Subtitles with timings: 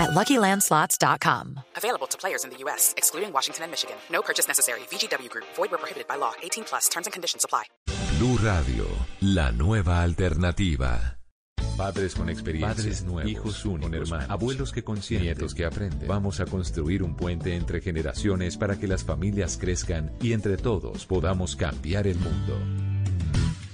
[0.00, 1.60] at LuckyLandSlots.com.
[1.76, 3.96] Available to players in the U.S., excluding Washington and Michigan.
[4.10, 4.80] No purchase necessary.
[4.90, 5.46] VGW Group.
[5.56, 6.32] Void where prohibited by law.
[6.42, 6.88] 18 plus.
[6.88, 7.64] Terms and conditions apply.
[8.18, 8.86] Blue Radio,
[9.20, 11.16] la nueva alternativa.
[11.76, 16.06] Padres con experiencia, Padres nuevos, hijos únicos, hermanos, abuelos que consienten, nietos que aprenden.
[16.06, 21.06] Vamos a construir un puente entre generaciones para que las familias crezcan y entre todos
[21.06, 22.89] podamos cambiar el mundo.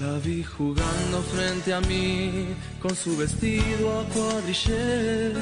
[0.00, 2.46] La vi jugando frente a mí
[2.80, 5.34] con su vestido a cuadrillé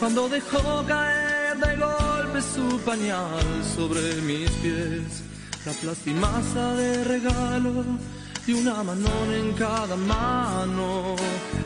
[0.00, 3.44] cuando dejó caer de golpe su pañal
[3.76, 5.22] sobre mis pies.
[5.66, 7.84] La plastimaza de regalo
[8.46, 11.16] y una manón en cada mano.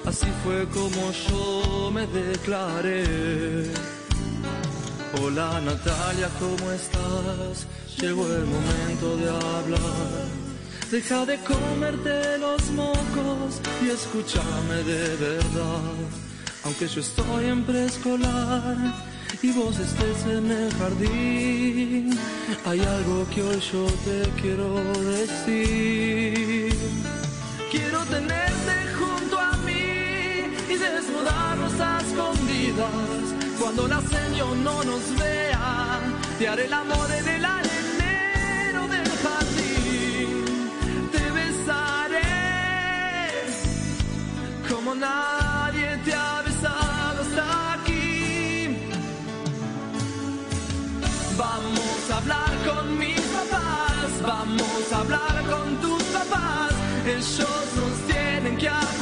[0.04, 3.70] Así fue como yo me declaré.
[5.22, 7.66] Hola Natalia, ¿cómo estás?
[8.00, 10.09] Llegó el momento de hablar.
[10.90, 15.94] Deja de comerte los mocos y escúchame de verdad.
[16.64, 18.76] Aunque yo estoy en preescolar
[19.40, 22.18] y vos estés en el jardín,
[22.66, 26.74] hay algo que hoy yo te quiero decir.
[27.70, 33.60] Quiero tenerte junto a mí y desnudarnos a escondidas.
[33.60, 36.00] Cuando la señor no nos vea,
[36.36, 37.59] te haré el amor en el arenero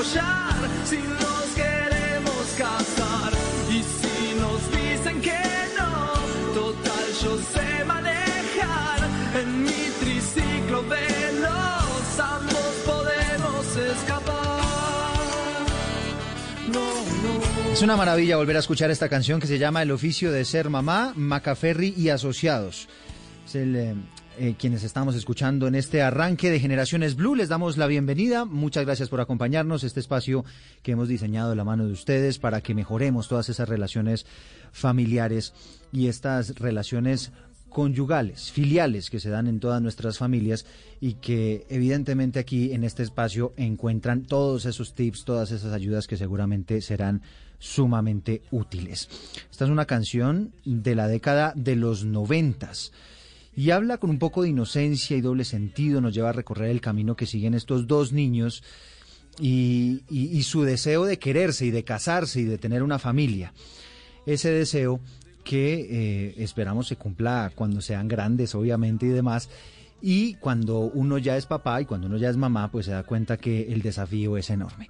[0.04, 3.32] si nos queremos casar.
[3.68, 5.38] Y si nos dicen que
[5.76, 9.00] no, total yo sé manejar
[9.40, 12.20] en mi triciclo veloz.
[12.20, 14.62] Ambos podemos escapar.
[16.72, 17.72] No, no.
[17.72, 20.70] Es una maravilla volver a escuchar esta canción que se llama El oficio de ser
[20.70, 22.88] mamá, Macaferri y Asociados.
[23.46, 23.96] Es el,
[24.38, 27.34] eh, quienes estamos escuchando en este arranque de Generaciones Blue.
[27.34, 28.44] Les damos la bienvenida.
[28.44, 29.82] Muchas gracias por acompañarnos.
[29.82, 30.44] Este espacio
[30.82, 34.26] que hemos diseñado de la mano de ustedes para que mejoremos todas esas relaciones
[34.70, 35.54] familiares
[35.92, 37.32] y estas relaciones
[37.68, 40.66] conyugales, filiales que se dan en todas nuestras familias
[41.00, 46.16] y que evidentemente aquí en este espacio encuentran todos esos tips, todas esas ayudas que
[46.16, 47.22] seguramente serán
[47.58, 49.08] sumamente útiles.
[49.50, 52.92] Esta es una canción de la década de los noventas
[53.58, 56.80] y habla con un poco de inocencia y doble sentido, nos lleva a recorrer el
[56.80, 58.62] camino que siguen estos dos niños
[59.40, 63.52] y, y- su deseo de quererse y de casarse y de tener una familia.
[64.26, 65.00] Ese deseo
[65.42, 69.48] que eh, esperamos se cumpla cuando sean grandes, obviamente, y demás.
[70.00, 73.02] Y cuando uno ya es papá y cuando uno ya es mamá, pues se da
[73.02, 74.88] cuenta que el desafío es enorme.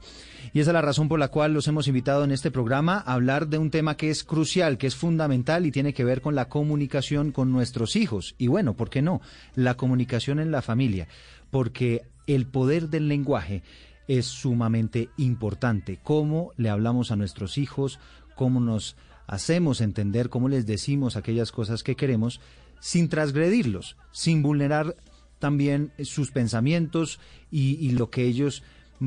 [0.52, 3.14] Y esa es la razón por la cual los hemos invitado en este programa a
[3.14, 6.34] hablar de un tema que es crucial, que es fundamental y tiene que ver con
[6.34, 8.34] la comunicación con nuestros hijos.
[8.38, 9.20] Y bueno, ¿por qué no?
[9.54, 11.08] La comunicación en la familia.
[11.50, 13.62] Porque el poder del lenguaje
[14.08, 15.98] es sumamente importante.
[16.02, 17.98] Cómo le hablamos a nuestros hijos,
[18.34, 22.40] cómo nos hacemos entender, cómo les decimos aquellas cosas que queremos,
[22.80, 24.96] sin transgredirlos, sin vulnerar
[25.38, 27.20] también sus pensamientos
[27.50, 28.62] y, y lo que ellos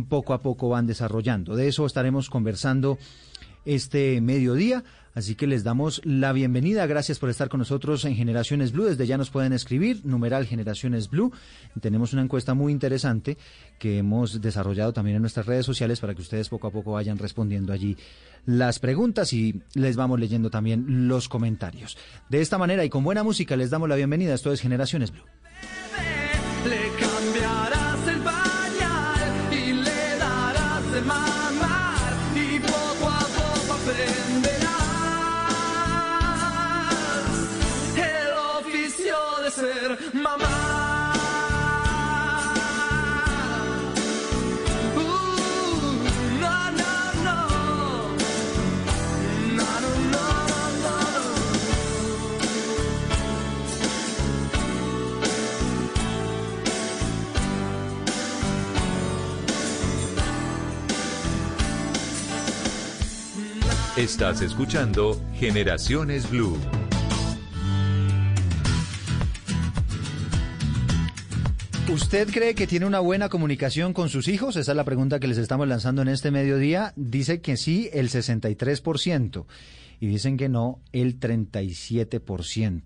[0.08, 1.56] poco a poco van desarrollando.
[1.56, 2.98] De eso estaremos conversando
[3.66, 4.84] este mediodía.
[5.14, 6.86] Así que les damos la bienvenida.
[6.86, 8.86] Gracias por estar con nosotros en Generaciones Blue.
[8.86, 11.34] Desde ya nos pueden escribir, numeral Generaciones Blue.
[11.82, 13.38] Tenemos una encuesta muy interesante
[13.78, 17.18] que hemos desarrollado también en nuestras redes sociales para que ustedes poco a poco vayan
[17.18, 17.98] respondiendo allí
[18.46, 21.98] las preguntas y les vamos leyendo también los comentarios.
[22.30, 24.34] De esta manera y con buena música les damos la bienvenida.
[24.34, 25.26] Esto es Generaciones Blue.
[63.98, 66.58] Estás escuchando Generaciones Blue.
[71.92, 74.56] ¿Usted cree que tiene una buena comunicación con sus hijos?
[74.56, 76.94] Esa es la pregunta que les estamos lanzando en este mediodía.
[76.96, 79.46] Dice que sí el 63%
[80.00, 82.82] y dicen que no el 37%.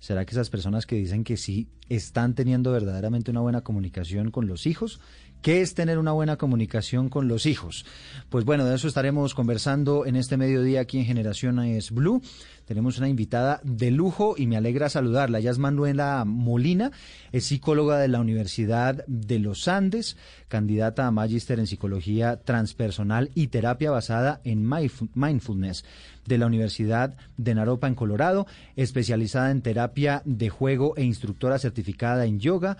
[0.00, 4.48] ¿Será que esas personas que dicen que sí están teniendo verdaderamente una buena comunicación con
[4.48, 5.00] los hijos?
[5.42, 7.86] ¿Qué es tener una buena comunicación con los hijos?
[8.28, 12.20] Pues bueno, de eso estaremos conversando en este mediodía aquí en Generaciones Blue.
[12.64, 15.38] Tenemos una invitada de lujo y me alegra saludarla.
[15.38, 16.90] Ella es Manuela Molina,
[17.30, 20.16] es psicóloga de la Universidad de los Andes,
[20.48, 24.68] candidata a Magister en Psicología Transpersonal y Terapia basada en
[25.14, 25.84] Mindfulness
[26.26, 32.26] de la Universidad de Naropa en Colorado, especializada en terapia de juego e instructora certificada
[32.26, 32.76] en yoga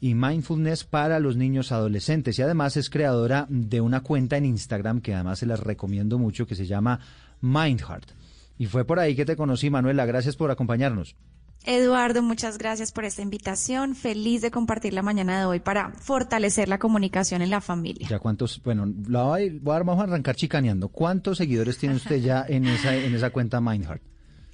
[0.00, 5.00] y mindfulness para los niños adolescentes y además es creadora de una cuenta en Instagram
[5.00, 7.00] que además se las recomiendo mucho que se llama
[7.40, 8.10] Mindheart.
[8.58, 10.04] Y fue por ahí que te conocí, Manuela.
[10.04, 11.16] Gracias por acompañarnos.
[11.64, 13.94] Eduardo, muchas gracias por esta invitación.
[13.94, 18.08] Feliz de compartir la mañana de hoy para fortalecer la comunicación en la familia.
[18.08, 20.88] Ya cuántos, bueno, la voy a, vamos a arrancar chicaneando.
[20.88, 24.02] ¿Cuántos seguidores tiene usted ya en esa, en esa cuenta Mindheart?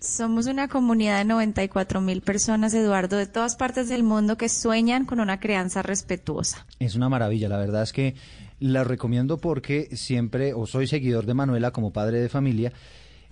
[0.01, 5.07] Somos una comunidad de 94 mil personas, Eduardo, de todas partes del mundo que sueñan
[5.07, 6.67] con una crianza respetuosa.
[6.79, 8.15] Es una maravilla, la verdad es que
[8.61, 12.73] la recomiendo porque siempre, o soy seguidor de Manuela como padre de familia,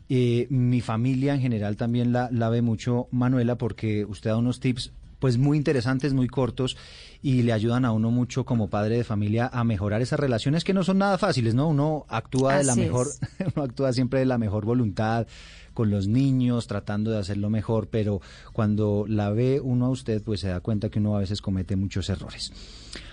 [0.08, 4.60] eh, mi familia en general también la, la ve mucho, Manuela, porque usted da unos
[4.60, 4.92] tips
[5.24, 6.76] pues muy interesantes, muy cortos
[7.22, 10.74] y le ayudan a uno mucho como padre de familia a mejorar esas relaciones que
[10.74, 11.66] no son nada fáciles, ¿no?
[11.66, 13.06] Uno actúa de la mejor,
[13.56, 15.26] uno actúa siempre de la mejor voluntad
[15.72, 18.20] con los niños, tratando de hacerlo mejor, pero
[18.52, 21.74] cuando la ve uno a usted, pues se da cuenta que uno a veces comete
[21.74, 22.52] muchos errores.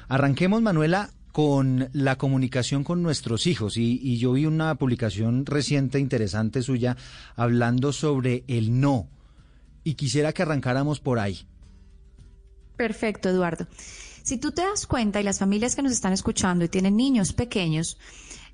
[0.09, 5.97] Arranquemos, Manuela, con la comunicación con nuestros hijos y, y, yo vi una publicación reciente
[5.97, 6.97] interesante suya
[7.37, 9.07] hablando sobre el no
[9.85, 11.47] y quisiera que arrancáramos por ahí.
[12.81, 13.67] Perfecto, Eduardo.
[14.23, 17.31] Si tú te das cuenta y las familias que nos están escuchando y tienen niños
[17.31, 17.99] pequeños,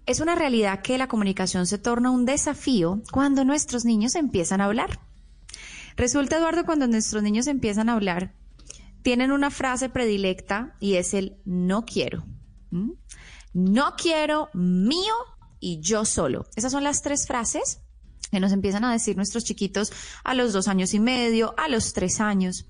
[0.05, 4.65] es una realidad que la comunicación se torna un desafío cuando nuestros niños empiezan a
[4.65, 4.99] hablar.
[5.95, 8.33] Resulta, Eduardo, cuando nuestros niños empiezan a hablar,
[9.01, 12.25] tienen una frase predilecta y es el no quiero.
[13.53, 15.15] No quiero, mío
[15.61, 16.47] y yo solo.
[16.57, 17.79] Esas son las tres frases
[18.29, 19.93] que nos empiezan a decir nuestros chiquitos
[20.25, 22.65] a los dos años y medio, a los tres años.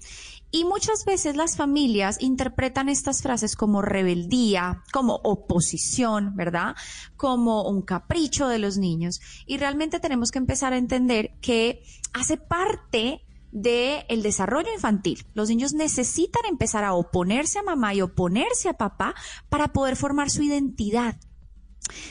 [0.50, 6.76] Y muchas veces las familias interpretan estas frases como rebeldía, como oposición, ¿verdad?
[7.18, 9.20] Como un capricho de los niños.
[9.46, 11.84] Y realmente tenemos que empezar a entender que
[12.14, 15.26] hace parte del desarrollo infantil.
[15.34, 19.16] Los niños necesitan empezar a oponerse a mamá y oponerse a papá
[19.50, 21.18] para poder formar su identidad.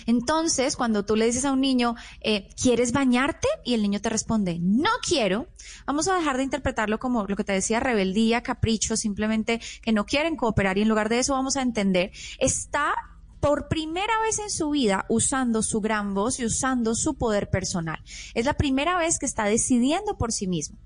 [0.07, 3.49] Entonces, cuando tú le dices a un niño, eh, ¿quieres bañarte?
[3.65, 5.49] Y el niño te responde, no quiero,
[5.87, 10.07] vamos a dejar de interpretarlo como lo que te decía, rebeldía, capricho, simplemente que no
[10.07, 12.95] quieren cooperar y en lugar de eso vamos a entender, está
[13.41, 18.03] por primera vez en su vida usando su gran voz y usando su poder personal.
[18.35, 20.79] Es la primera vez que está decidiendo por sí mismo.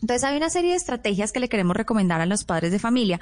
[0.00, 3.20] Entonces hay una serie de estrategias que le queremos recomendar a los padres de familia,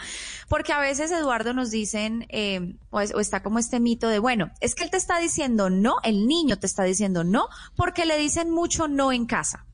[0.49, 4.51] porque a veces Eduardo nos dicen, eh, o, o, está como este mito de, bueno,
[4.61, 8.19] es que él te está diciendo no, el niño te está diciendo no, porque le
[8.19, 9.65] dicen mucho no en casa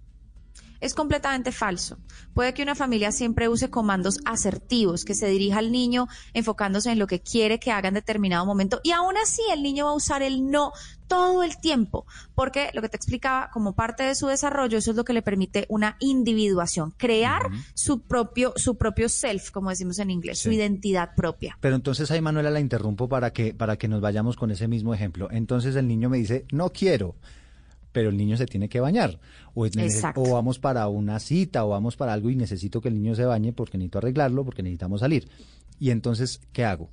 [0.81, 1.99] es completamente falso.
[2.35, 6.99] Puede que una familia siempre use comandos asertivos, que se dirija al niño enfocándose en
[6.99, 9.95] lo que quiere que haga en determinado momento y aún así el niño va a
[9.95, 10.73] usar el no
[11.09, 14.97] todo el tiempo, porque lo que te explicaba, como parte de su desarrollo, eso es
[14.97, 17.43] lo que le permite una individuación, crear
[17.75, 21.57] su propio su propio self, como decimos en inglés, su identidad propia.
[21.61, 24.93] Pero entonces ahí Manuela la interrumpo para que para que nos vayamos con ese mismo
[24.93, 25.29] ejemplo.
[25.31, 27.17] Entonces el niño me dice, "No quiero."
[27.99, 29.19] Pero el niño se tiene que bañar.
[29.55, 33.17] O, o, vamos para una cita o vamos para algo y necesito que el niño
[33.17, 35.29] se bañe porque necesito arreglarlo, porque necesitamos salir.
[35.81, 36.91] Y entonces, ¿qué hago?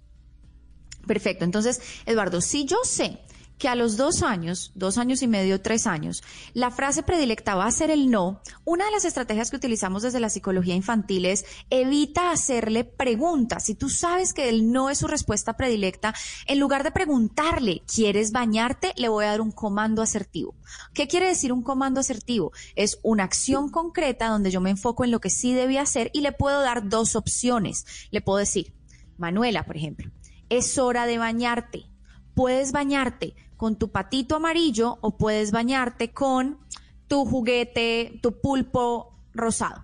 [1.05, 1.45] Perfecto.
[1.45, 3.19] Entonces, Eduardo, si yo sé
[3.57, 7.65] que a los dos años, dos años y medio, tres años, la frase predilecta va
[7.65, 11.45] a ser el no, una de las estrategias que utilizamos desde la psicología infantil es
[11.69, 13.65] evita hacerle preguntas.
[13.65, 16.13] Si tú sabes que el no es su respuesta predilecta,
[16.47, 18.93] en lugar de preguntarle, ¿quieres bañarte?
[18.97, 20.55] Le voy a dar un comando asertivo.
[20.93, 22.51] ¿Qué quiere decir un comando asertivo?
[22.75, 26.21] Es una acción concreta donde yo me enfoco en lo que sí debía hacer y
[26.21, 27.85] le puedo dar dos opciones.
[28.11, 28.73] Le puedo decir,
[29.17, 30.11] Manuela, por ejemplo,
[30.49, 31.85] es hora de bañarte.
[32.33, 33.35] Puedes bañarte
[33.65, 36.59] con tu patito amarillo o puedes bañarte con
[37.07, 39.83] tu juguete, tu pulpo rosado.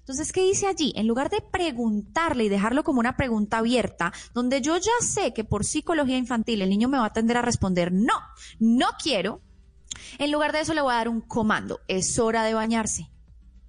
[0.00, 0.92] Entonces, ¿qué dice allí?
[0.96, 5.44] En lugar de preguntarle y dejarlo como una pregunta abierta, donde yo ya sé que
[5.44, 8.14] por psicología infantil el niño me va a tender a responder no,
[8.58, 9.40] no quiero,
[10.18, 11.78] En lugar de eso le voy a dar un comando.
[11.86, 13.08] Es hora de bañarse.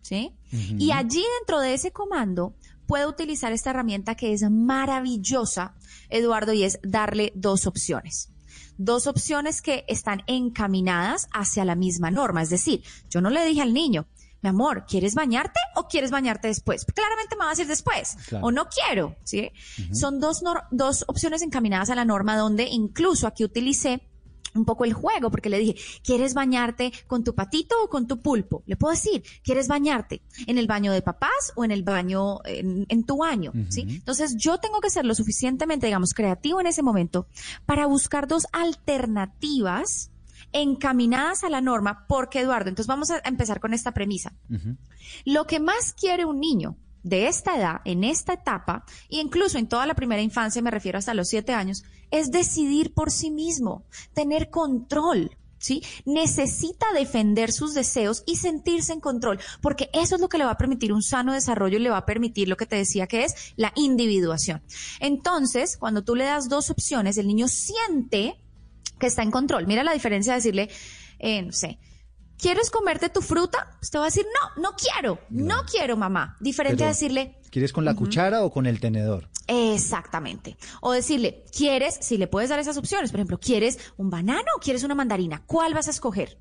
[0.01, 0.35] ¿Sí?
[0.51, 2.55] Y allí dentro de ese comando
[2.87, 5.75] puedo utilizar esta herramienta que es maravillosa,
[6.09, 8.32] Eduardo, y es darle dos opciones
[8.77, 12.41] dos opciones que están encaminadas hacia la misma norma.
[12.41, 14.07] Es decir, yo no le dije al niño,
[14.41, 16.85] mi amor, ¿quieres bañarte o quieres bañarte después?
[16.85, 19.51] Claramente me va a decir después o no quiero, ¿sí?
[19.93, 24.01] Son dos, dos opciones encaminadas a la norma donde incluso aquí utilicé
[24.55, 28.19] un poco el juego, porque le dije, ¿quieres bañarte con tu patito o con tu
[28.19, 28.63] pulpo?
[28.65, 33.03] Le puedo decir, ¿quieres bañarte en el baño de papás o en el baño, en,
[33.03, 33.51] tu baño?
[33.69, 33.85] ¿sí?
[33.87, 37.27] Entonces yo tengo que ser lo suficientemente, digamos, creativo en ese momento
[37.65, 40.11] para buscar dos alternativas
[40.51, 44.33] encaminadas a la norma, porque Eduardo, entonces vamos a empezar con esta premisa.
[45.25, 49.67] Lo que más quiere un niño de esta edad, en esta etapa, e incluso en
[49.67, 53.85] toda la primera infancia, me refiero hasta los siete años, es decidir por sí mismo,
[54.13, 55.37] tener control.
[55.59, 55.81] ¿Sí?
[56.03, 60.51] Necesita defender sus deseos y sentirse en control, porque eso es lo que le va
[60.51, 63.23] a permitir un sano desarrollo y le va a permitir lo que te decía que
[63.23, 64.61] es la individuación.
[64.99, 68.35] Entonces, cuando tú le das dos opciones, el niño siente
[68.99, 69.65] que está en control.
[69.65, 70.69] Mira la diferencia de decirle,
[71.19, 71.79] eh, no sé,
[72.37, 73.77] ¿quieres comerte tu fruta?
[73.81, 76.37] Usted va a decir, no, no quiero, no, quiero, mamá.
[76.39, 77.39] Diferente a decirle...
[77.49, 79.29] ¿Quieres con la cuchara o con el tenedor?
[79.47, 80.57] Exactamente.
[80.81, 81.97] O decirle, ¿quieres?
[82.01, 85.43] Si le puedes dar esas opciones, por ejemplo, ¿quieres un banano o quieres una mandarina?
[85.45, 86.37] ¿Cuál vas a escoger?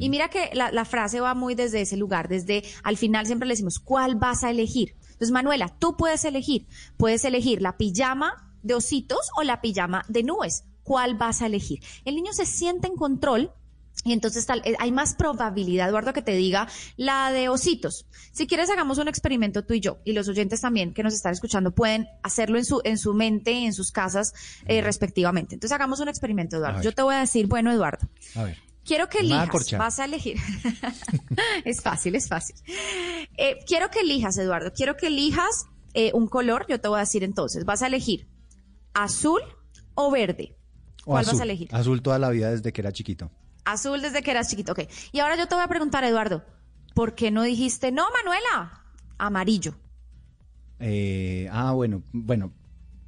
[0.00, 3.46] Y mira que la, la, frase va muy desde ese lugar, desde al final siempre
[3.46, 4.96] le decimos, ¿cuál vas a elegir?
[5.14, 6.66] Entonces, Manuela, tú puedes elegir.
[6.96, 10.64] Puedes elegir la pijama de ositos o la pijama de nubes.
[10.82, 11.80] ¿Cuál vas a elegir?
[12.04, 13.52] El niño se siente en control
[14.04, 18.06] y entonces tal, eh, hay más probabilidad, Eduardo, que te diga la de ositos.
[18.32, 21.32] Si quieres, hagamos un experimento tú y yo, y los oyentes también que nos están
[21.32, 24.34] escuchando pueden hacerlo en su, en su mente, en sus casas,
[24.66, 25.54] eh, respectivamente.
[25.54, 26.82] Entonces hagamos un experimento, Eduardo.
[26.82, 28.08] Yo te voy a decir, bueno, Eduardo.
[28.34, 28.58] A ver.
[28.84, 30.36] Quiero que elijas, vas a elegir.
[31.64, 32.56] es fácil, es fácil.
[33.38, 35.66] Eh, quiero que elijas, Eduardo, quiero que elijas
[36.12, 38.26] un color, yo te voy a decir entonces, vas a elegir
[38.94, 39.40] azul
[39.94, 40.56] o verde.
[41.04, 41.68] ¿Cuál vas a elegir?
[41.70, 43.30] Azul toda la vida desde que era chiquito.
[43.64, 44.80] Azul desde que eras chiquito, ok.
[45.12, 46.44] Y ahora yo te voy a preguntar, Eduardo,
[46.94, 48.82] ¿por qué no dijiste, no, Manuela,
[49.18, 49.74] amarillo?
[50.80, 52.52] Eh, ah, bueno, bueno,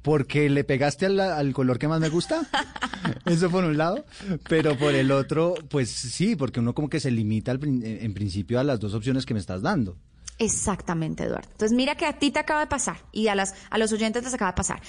[0.01, 2.47] porque le pegaste al, color que más me gusta.
[3.25, 4.05] Eso por un lado.
[4.47, 8.63] Pero por el otro, pues sí, porque uno como que se limita en principio a
[8.63, 9.97] las dos opciones que me estás dando.
[10.39, 11.49] Exactamente, Eduardo.
[11.51, 14.51] Entonces, mira que a ti te acaba de pasar y a, los oyentes les acaba
[14.51, 14.81] de pasar.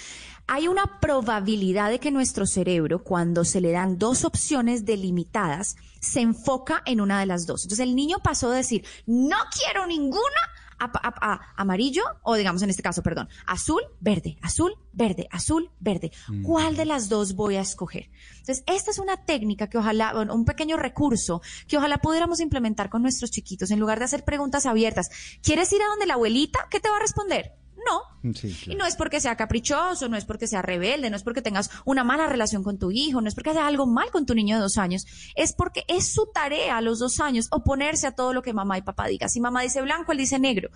[0.47, 6.21] Hay una probabilidad de que nuestro cerebro, cuando se le dan dos opciones delimitadas, se
[6.21, 7.65] enfoca en una de las dos.
[7.65, 10.21] Entonces, el niño pasó de decir, no quiero ninguna,
[10.79, 16.13] a, amarillo, o digamos en este caso, perdón, azul, verde, azul, verde, azul, verde.
[16.29, 16.43] Mm.
[16.43, 18.11] ¿Cuál de las dos voy a escoger?
[18.39, 23.03] Entonces, esta es una técnica que ojalá, un pequeño recurso que ojalá pudiéramos implementar con
[23.03, 25.11] nuestros chiquitos en lugar de hacer preguntas abiertas.
[25.43, 26.69] ¿Quieres ir a donde la abuelita?
[26.71, 27.55] ¿Qué te va a responder?
[27.87, 28.33] No.
[28.67, 31.71] Y no es porque sea caprichoso, no es porque sea rebelde, no es porque tengas
[31.85, 34.57] una mala relación con tu hijo, no es porque haya algo mal con tu niño
[34.57, 35.07] de dos años,
[35.37, 38.79] es porque es su tarea a los dos años oponerse a todo lo que mamá
[38.79, 39.31] y papá digan.
[39.31, 40.71] Si mamá dice blanco, él dice negro.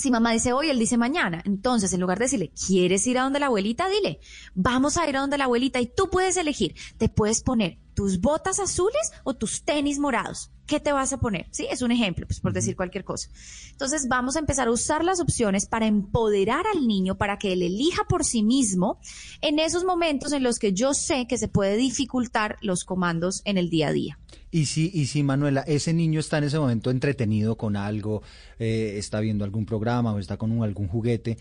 [0.00, 1.42] Si mamá dice hoy, él dice mañana.
[1.44, 3.86] Entonces, en lugar de decirle, ¿quieres ir a donde la abuelita?
[3.90, 4.18] Dile,
[4.54, 6.74] vamos a ir a donde la abuelita y tú puedes elegir.
[6.96, 10.50] Te puedes poner tus botas azules o tus tenis morados.
[10.66, 11.46] ¿Qué te vas a poner?
[11.50, 13.28] Sí, es un ejemplo, pues por decir cualquier cosa.
[13.72, 17.62] Entonces, vamos a empezar a usar las opciones para empoderar al niño para que él
[17.62, 19.00] elija por sí mismo
[19.40, 23.58] en esos momentos en los que yo sé que se puede dificultar los comandos en
[23.58, 24.18] el día a día.
[24.52, 28.22] Y si, y si Manuela, ese niño está en ese momento entretenido con algo,
[28.58, 31.36] eh, está viendo algún programa o está con algún juguete,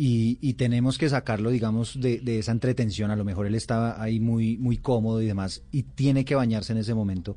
[0.00, 3.10] y, tenemos que sacarlo, digamos, de, esa entretención.
[3.10, 6.72] A lo mejor él estaba ahí muy, muy cómodo y demás, y tiene que bañarse
[6.72, 7.36] en ese momento.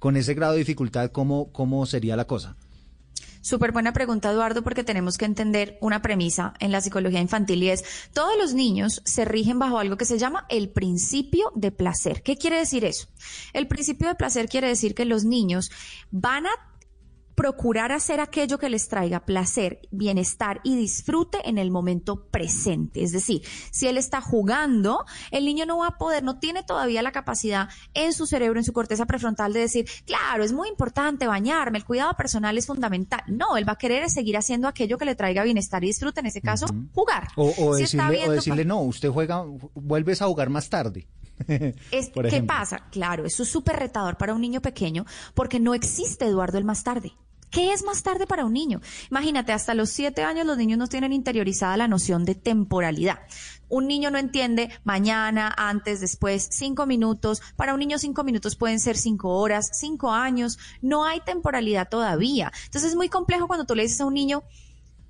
[0.00, 2.56] Con ese grado de dificultad, ¿cómo, cómo sería la cosa?
[3.42, 7.68] Súper buena pregunta, Eduardo, porque tenemos que entender una premisa en la psicología infantil y
[7.68, 7.84] es,
[8.14, 12.22] todos los niños se rigen bajo algo que se llama el principio de placer.
[12.22, 13.08] ¿Qué quiere decir eso?
[13.52, 15.70] El principio de placer quiere decir que los niños
[16.10, 16.71] van a
[17.34, 23.02] procurar hacer aquello que les traiga placer, bienestar y disfrute en el momento presente.
[23.02, 27.02] Es decir, si él está jugando, el niño no va a poder, no tiene todavía
[27.02, 31.26] la capacidad en su cerebro, en su corteza prefrontal de decir, claro, es muy importante
[31.26, 33.22] bañarme, el cuidado personal es fundamental.
[33.26, 36.26] No, él va a querer seguir haciendo aquello que le traiga bienestar y disfrute, en
[36.26, 37.28] ese caso, jugar.
[37.36, 41.06] O, decirle, no, usted juega, vuelves a jugar más tarde.
[41.46, 42.88] ¿Qué pasa?
[42.90, 46.84] Claro, eso es súper retador para un niño pequeño porque no existe, Eduardo, el más
[46.84, 47.12] tarde.
[47.52, 48.80] ¿Qué es más tarde para un niño?
[49.10, 53.18] Imagínate, hasta los siete años los niños no tienen interiorizada la noción de temporalidad.
[53.68, 57.42] Un niño no entiende mañana, antes, después, cinco minutos.
[57.56, 60.58] Para un niño cinco minutos pueden ser cinco horas, cinco años.
[60.80, 62.50] No hay temporalidad todavía.
[62.64, 64.44] Entonces es muy complejo cuando tú le dices a un niño,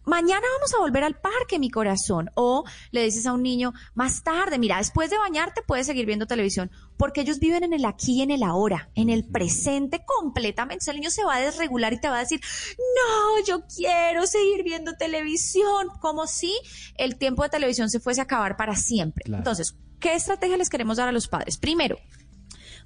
[0.05, 2.31] mañana vamos a volver al parque, mi corazón.
[2.35, 6.27] O le dices a un niño, más tarde, mira, después de bañarte puedes seguir viendo
[6.27, 10.91] televisión, porque ellos viven en el aquí y en el ahora, en el presente completamente.
[10.91, 12.41] El niño se va a desregular y te va a decir,
[12.79, 16.53] no, yo quiero seguir viendo televisión, como si
[16.97, 19.25] el tiempo de televisión se fuese a acabar para siempre.
[19.27, 21.59] Entonces, ¿qué estrategia les queremos dar a los padres?
[21.59, 21.99] Primero,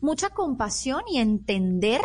[0.01, 2.01] mucha compasión y entender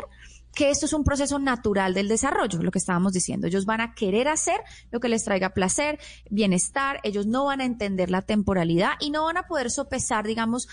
[0.53, 3.47] que esto es un proceso natural del desarrollo, lo que estábamos diciendo.
[3.47, 4.59] Ellos van a querer hacer
[4.91, 9.25] lo que les traiga placer, bienestar, ellos no van a entender la temporalidad y no
[9.25, 10.67] van a poder sopesar, digamos,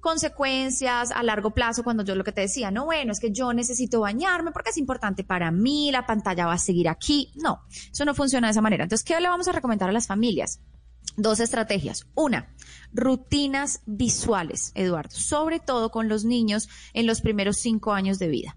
[0.00, 3.52] consecuencias a largo plazo cuando yo lo que te decía, no, bueno, es que yo
[3.52, 7.32] necesito bañarme porque es importante para mí, la pantalla va a seguir aquí.
[7.34, 8.84] No, eso no funciona de esa manera.
[8.84, 10.60] Entonces, ¿qué le vamos a recomendar a las familias?
[11.16, 12.06] Dos estrategias.
[12.14, 12.54] Una,
[12.92, 18.56] rutinas visuales, Eduardo, sobre todo con los niños en los primeros cinco años de vida.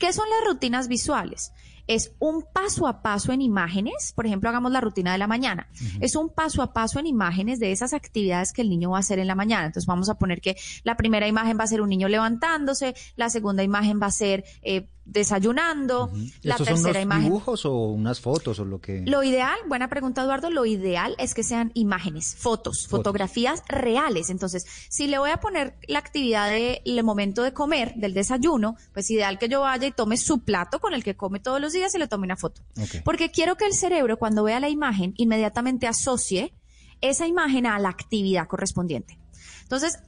[0.00, 1.52] ¿Qué son las rutinas visuales?
[1.86, 5.68] Es un paso a paso en imágenes, por ejemplo, hagamos la rutina de la mañana.
[6.00, 9.00] Es un paso a paso en imágenes de esas actividades que el niño va a
[9.00, 9.66] hacer en la mañana.
[9.66, 13.28] Entonces vamos a poner que la primera imagen va a ser un niño levantándose, la
[13.28, 16.10] segunda imagen va a ser eh, desayunando.
[16.42, 17.24] La tercera son unos imagen.
[17.24, 19.02] dibujos o unas fotos o lo que?
[19.06, 24.30] Lo ideal, buena pregunta Eduardo, lo ideal es que sean imágenes, fotos, fotografías reales.
[24.30, 29.10] Entonces, si le voy a poner la actividad del momento de comer, del desayuno, pues
[29.10, 31.94] ideal que yo vaya y tome su plato con el que come todos los días
[31.94, 32.62] y le tome una foto.
[33.04, 36.54] Porque quiero que el cerebro cuando vea la imagen inmediatamente asocie
[37.00, 39.18] esa imagen a la actividad correspondiente.
[39.62, 39.98] Entonces,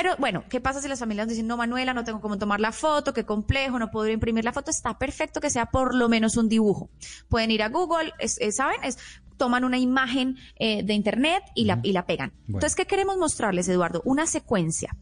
[0.00, 2.70] pero bueno, ¿qué pasa si las familias dicen, no, Manuela, no tengo cómo tomar la
[2.70, 4.70] foto, qué complejo, no puedo imprimir la foto?
[4.70, 6.88] Está perfecto que sea por lo menos un dibujo.
[7.28, 8.12] Pueden ir a Google,
[8.52, 8.76] ¿saben?
[8.84, 8.96] Es,
[9.36, 12.32] toman una imagen eh, de internet y, la, y la pegan.
[12.46, 14.00] Entonces, ¿qué queremos mostrarles, Eduardo?
[14.04, 14.94] Una secuencia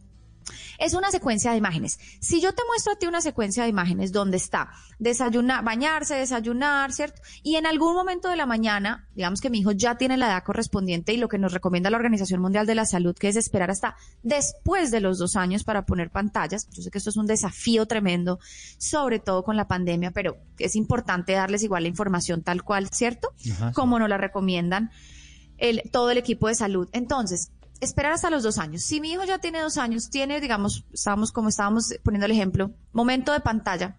[0.78, 1.98] es una secuencia de imágenes.
[2.20, 6.92] Si yo te muestro a ti una secuencia de imágenes donde está desayunar, bañarse, desayunar,
[6.92, 7.20] ¿cierto?
[7.42, 10.42] Y en algún momento de la mañana, digamos que mi hijo ya tiene la edad
[10.44, 13.70] correspondiente y lo que nos recomienda la Organización Mundial de la Salud, que es esperar
[13.70, 16.68] hasta después de los dos años para poner pantallas.
[16.70, 18.38] Yo sé que esto es un desafío tremendo,
[18.78, 23.32] sobre todo con la pandemia, pero es importante darles igual la información tal cual, ¿cierto?
[23.74, 24.90] Como nos la recomiendan
[25.58, 26.88] el, todo el equipo de salud.
[26.92, 28.82] Entonces, esperar hasta los dos años.
[28.82, 32.70] Si mi hijo ya tiene dos años, tiene, digamos, estábamos como estábamos poniendo el ejemplo,
[32.92, 33.98] momento de pantalla.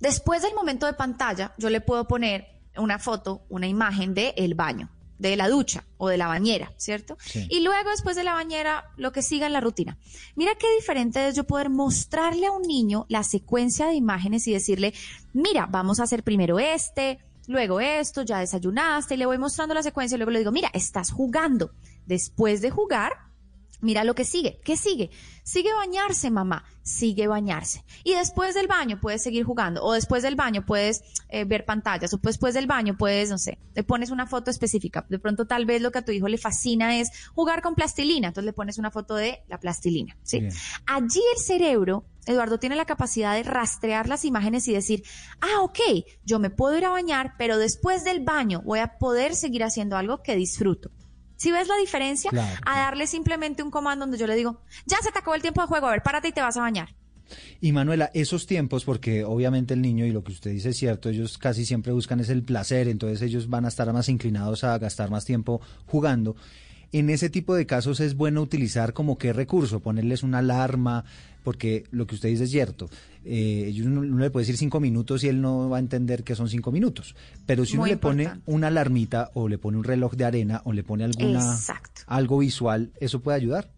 [0.00, 4.54] Después del momento de pantalla, yo le puedo poner una foto, una imagen de el
[4.54, 7.18] baño, de la ducha o de la bañera, ¿cierto?
[7.34, 9.98] Y luego después de la bañera, lo que siga en la rutina.
[10.34, 14.52] Mira qué diferente es yo poder mostrarle a un niño la secuencia de imágenes y
[14.52, 14.94] decirle,
[15.32, 17.18] mira, vamos a hacer primero este,
[17.50, 20.70] luego esto, ya desayunaste, y le voy mostrando la secuencia, y luego le digo, mira,
[20.72, 21.72] estás jugando.
[22.06, 23.12] Después de jugar,
[23.80, 24.60] mira lo que sigue.
[24.64, 25.10] ¿Qué sigue?
[25.42, 26.64] Sigue bañarse, mamá.
[26.82, 27.84] Sigue bañarse.
[28.04, 29.82] Y después del baño puedes seguir jugando.
[29.82, 32.12] O después del baño puedes eh, ver pantallas.
[32.14, 35.06] O después del baño puedes, no sé, te pones una foto específica.
[35.08, 38.28] De pronto tal vez lo que a tu hijo le fascina es jugar con plastilina.
[38.28, 40.16] Entonces le pones una foto de la plastilina.
[40.22, 40.40] ¿sí?
[40.86, 45.02] Allí el cerebro Eduardo tiene la capacidad de rastrear las imágenes y decir,
[45.40, 45.78] ah, ok,
[46.24, 49.96] yo me puedo ir a bañar, pero después del baño voy a poder seguir haciendo
[49.96, 50.90] algo que disfruto.
[51.36, 52.30] Si ves la diferencia,
[52.66, 55.62] a darle simplemente un comando donde yo le digo, ya se te acabó el tiempo
[55.62, 56.94] de juego, a ver, párate y te vas a bañar.
[57.60, 61.08] Y Manuela, esos tiempos, porque obviamente el niño, y lo que usted dice es cierto,
[61.08, 64.76] ellos casi siempre buscan es el placer, entonces ellos van a estar más inclinados a
[64.78, 66.36] gastar más tiempo jugando.
[66.92, 71.04] En ese tipo de casos es bueno utilizar como qué recurso, ponerles una alarma,
[71.42, 72.88] porque lo que usted dice es cierto.
[73.24, 76.48] Eh, uno, le puede decir cinco minutos y él no va a entender que son
[76.48, 77.14] cinco minutos.
[77.46, 80.72] Pero si uno le pone una alarmita o le pone un reloj de arena o
[80.72, 81.58] le pone alguna
[82.06, 83.70] algo visual, eso puede ayudar.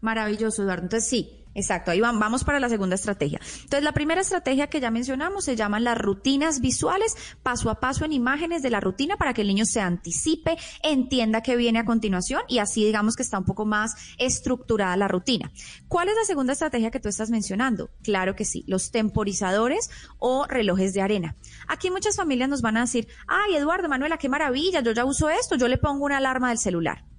[0.00, 0.82] Maravilloso, Eduardo.
[0.84, 3.40] Entonces sí, Exacto, ahí vamos para la segunda estrategia.
[3.54, 8.04] Entonces, la primera estrategia que ya mencionamos se llaman las rutinas visuales, paso a paso
[8.04, 11.84] en imágenes de la rutina para que el niño se anticipe, entienda qué viene a
[11.84, 15.52] continuación y así digamos que está un poco más estructurada la rutina.
[15.88, 17.90] ¿Cuál es la segunda estrategia que tú estás mencionando?
[18.02, 21.36] Claro que sí, los temporizadores o relojes de arena.
[21.68, 25.28] Aquí muchas familias nos van a decir, ay Eduardo, Manuela, qué maravilla, yo ya uso
[25.28, 27.11] esto, yo le pongo una alarma del celular.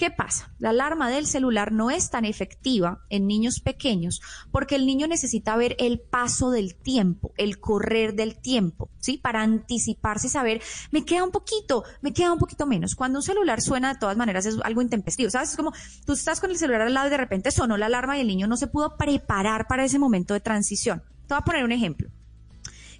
[0.00, 0.50] ¿Qué pasa?
[0.58, 5.54] La alarma del celular no es tan efectiva en niños pequeños porque el niño necesita
[5.58, 9.18] ver el paso del tiempo, el correr del tiempo, ¿sí?
[9.18, 12.94] Para anticiparse y saber, me queda un poquito, me queda un poquito menos.
[12.94, 15.50] Cuando un celular suena, de todas maneras, es algo intempestivo, ¿sabes?
[15.50, 15.74] Es como
[16.06, 18.26] tú estás con el celular al lado y de repente sonó la alarma y el
[18.26, 21.02] niño no se pudo preparar para ese momento de transición.
[21.26, 22.08] Te voy a poner un ejemplo.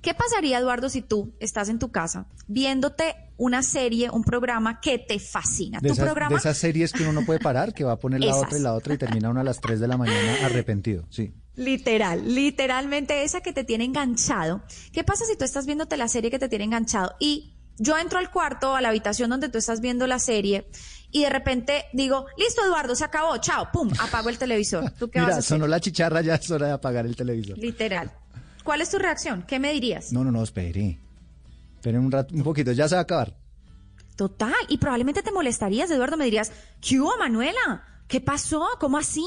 [0.02, 4.98] ¿Qué pasaría, Eduardo, si tú estás en tu casa viéndote una serie, un programa que
[4.98, 5.78] te fascina?
[5.80, 6.30] De, ¿Tu esas, programa?
[6.30, 8.42] de esas series que uno no puede parar, que va a poner la Esas.
[8.44, 11.04] otra y la otra y termina uno a las 3 de la mañana arrepentido.
[11.10, 11.32] Sí.
[11.56, 14.62] Literal, literalmente esa que te tiene enganchado.
[14.92, 18.18] ¿Qué pasa si tú estás viéndote la serie que te tiene enganchado y yo entro
[18.18, 20.68] al cuarto, a la habitación donde tú estás viendo la serie
[21.10, 24.90] y de repente digo, listo Eduardo, se acabó, chao, pum, apago el televisor.
[24.98, 25.48] ¿Tú qué vas a Mira, hacer?
[25.48, 27.58] sonó la chicharra, ya es hora de apagar el televisor.
[27.58, 28.10] Literal.
[28.64, 29.42] ¿Cuál es tu reacción?
[29.46, 30.12] ¿Qué me dirías?
[30.12, 30.98] No, no, no, espere.
[31.76, 33.36] Esperen un rato, un poquito, ya se va a acabar.
[34.16, 37.84] Total, y probablemente te molestarías, Eduardo, me dirías, ¿qué hubo, Manuela?
[38.10, 38.66] ¿Qué pasó?
[38.80, 39.24] ¿Cómo así?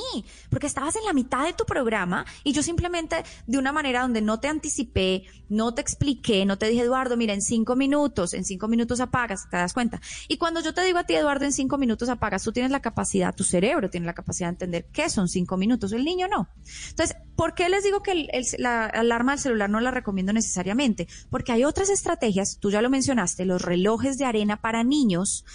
[0.50, 4.22] Porque estabas en la mitad de tu programa y yo simplemente de una manera donde
[4.22, 8.44] no te anticipé, no te expliqué, no te dije, Eduardo, mira, en cinco minutos, en
[8.44, 10.02] cinco minutos apagas, te das cuenta.
[10.28, 12.82] Y cuando yo te digo a ti, Eduardo, en cinco minutos apagas, tú tienes la
[12.82, 16.50] capacidad, tu cerebro tiene la capacidad de entender qué son cinco minutos, el niño no.
[16.90, 21.08] Entonces, ¿por qué les digo que el- la alarma del celular no la recomiendo necesariamente?
[21.30, 25.46] Porque hay otras estrategias, tú ya lo mencionaste, los relojes de arena para niños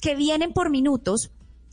[0.00, 1.30] que vienen por minutos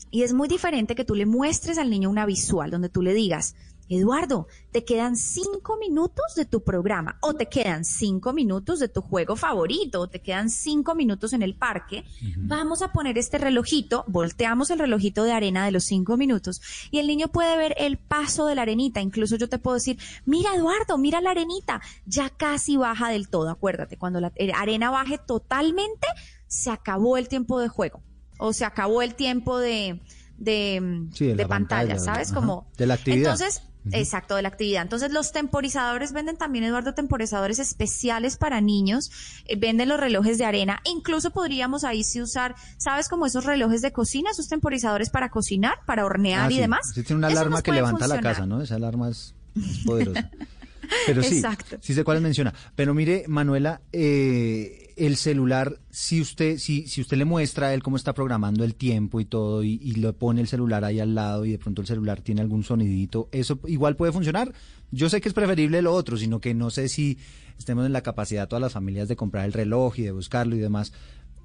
[0.09, 3.13] y es muy diferente que tú le muestres al niño una visual donde tú le
[3.13, 3.55] digas,
[3.97, 9.01] Eduardo, te quedan cinco minutos de tu programa o te quedan cinco minutos de tu
[9.01, 12.05] juego favorito o te quedan cinco minutos en el parque.
[12.37, 16.99] Vamos a poner este relojito, volteamos el relojito de arena de los cinco minutos y
[16.99, 19.01] el niño puede ver el paso de la arenita.
[19.01, 23.49] Incluso yo te puedo decir, mira Eduardo, mira la arenita, ya casi baja del todo.
[23.49, 26.07] Acuérdate, cuando la eh, arena baje totalmente,
[26.47, 28.01] se acabó el tiempo de juego
[28.41, 30.01] o se acabó el tiempo de,
[30.37, 32.31] de, Sí, de de la pantalla, pantalla, ¿sabes?
[32.31, 33.33] ajá, Como de la actividad.
[33.33, 34.81] Entonces, exacto, de la actividad.
[34.81, 39.09] Entonces, los temporizadores venden también, Eduardo, temporizadores especiales para niños,
[39.45, 43.09] eh, venden los relojes de arena, incluso podríamos ahí sí usar, ¿sabes?
[43.09, 46.61] Como esos relojes de cocina, esos temporizadores para cocinar, para hornear Ah, y sí.
[46.61, 46.91] demás.
[46.93, 48.61] Sí, tiene una Eso alarma que levanta la casa, ¿no?
[48.61, 50.29] Esa alarma es, es poderosa.
[51.05, 51.77] Pero sí, Exacto.
[51.79, 52.53] sí sé cuáles menciona.
[52.75, 57.83] Pero mire, Manuela, eh, el celular, si usted, si, si usted le muestra a él
[57.83, 61.15] cómo está programando el tiempo y todo, y, y le pone el celular ahí al
[61.15, 64.53] lado y de pronto el celular tiene algún sonidito, ¿eso igual puede funcionar?
[64.91, 67.17] Yo sé que es preferible lo otro, sino que no sé si
[67.57, 70.59] estemos en la capacidad todas las familias de comprar el reloj y de buscarlo y
[70.59, 70.93] demás.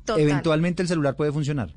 [0.05, 0.23] Total.
[0.23, 1.75] Eventualmente el celular puede funcionar.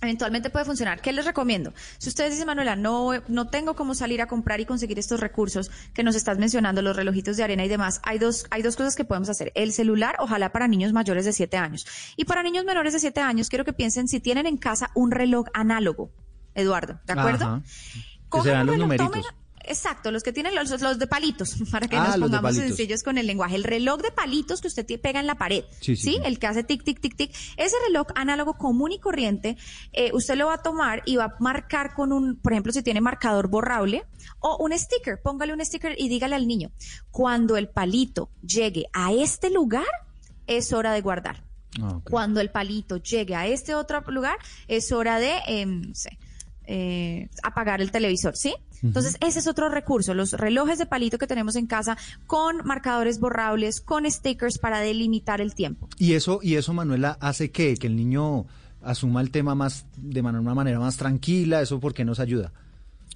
[0.00, 1.00] Eventualmente puede funcionar.
[1.00, 1.72] ¿Qué les recomiendo?
[1.98, 5.70] Si ustedes dicen, Manuela, no, no tengo cómo salir a comprar y conseguir estos recursos
[5.94, 8.94] que nos estás mencionando, los relojitos de arena y demás, hay dos, hay dos cosas
[8.96, 9.52] que podemos hacer.
[9.54, 11.86] El celular, ojalá para niños mayores de 7 años.
[12.16, 15.10] Y para niños menores de 7 años, quiero que piensen si tienen en casa un
[15.10, 16.10] reloj análogo,
[16.54, 17.44] Eduardo, ¿de acuerdo?
[17.46, 17.62] Ajá.
[18.42, 19.10] Serán los reloj, numeritos.
[19.10, 19.37] tomen-
[19.68, 23.18] Exacto, los que tienen los, los de palitos, para que Ah, nos pongamos sencillos con
[23.18, 23.56] el lenguaje.
[23.56, 25.96] El reloj de palitos que usted pega en la pared, Sí, ¿sí?
[25.96, 26.20] sí, sí.
[26.24, 27.34] El que hace tic, tic, tic, tic.
[27.56, 29.56] Ese reloj análogo común y corriente,
[29.92, 32.82] eh, usted lo va a tomar y va a marcar con un, por ejemplo, si
[32.82, 34.04] tiene marcador borrable
[34.40, 36.70] o un sticker, póngale un sticker y dígale al niño,
[37.10, 39.84] cuando el palito llegue a este lugar,
[40.46, 41.44] es hora de guardar.
[41.82, 42.00] Ah.
[42.08, 46.18] Cuando el palito llegue a este otro lugar, es hora de, em, no sé,
[46.64, 48.54] eh, apagar el televisor, ¿sí?
[48.82, 53.18] Entonces, ese es otro recurso, los relojes de palito que tenemos en casa con marcadores
[53.18, 55.88] borrables, con stickers para delimitar el tiempo.
[55.98, 58.46] Y eso, y eso, Manuela, hace que, que el niño
[58.82, 62.52] asuma el tema más de una manera más tranquila, eso porque nos ayuda.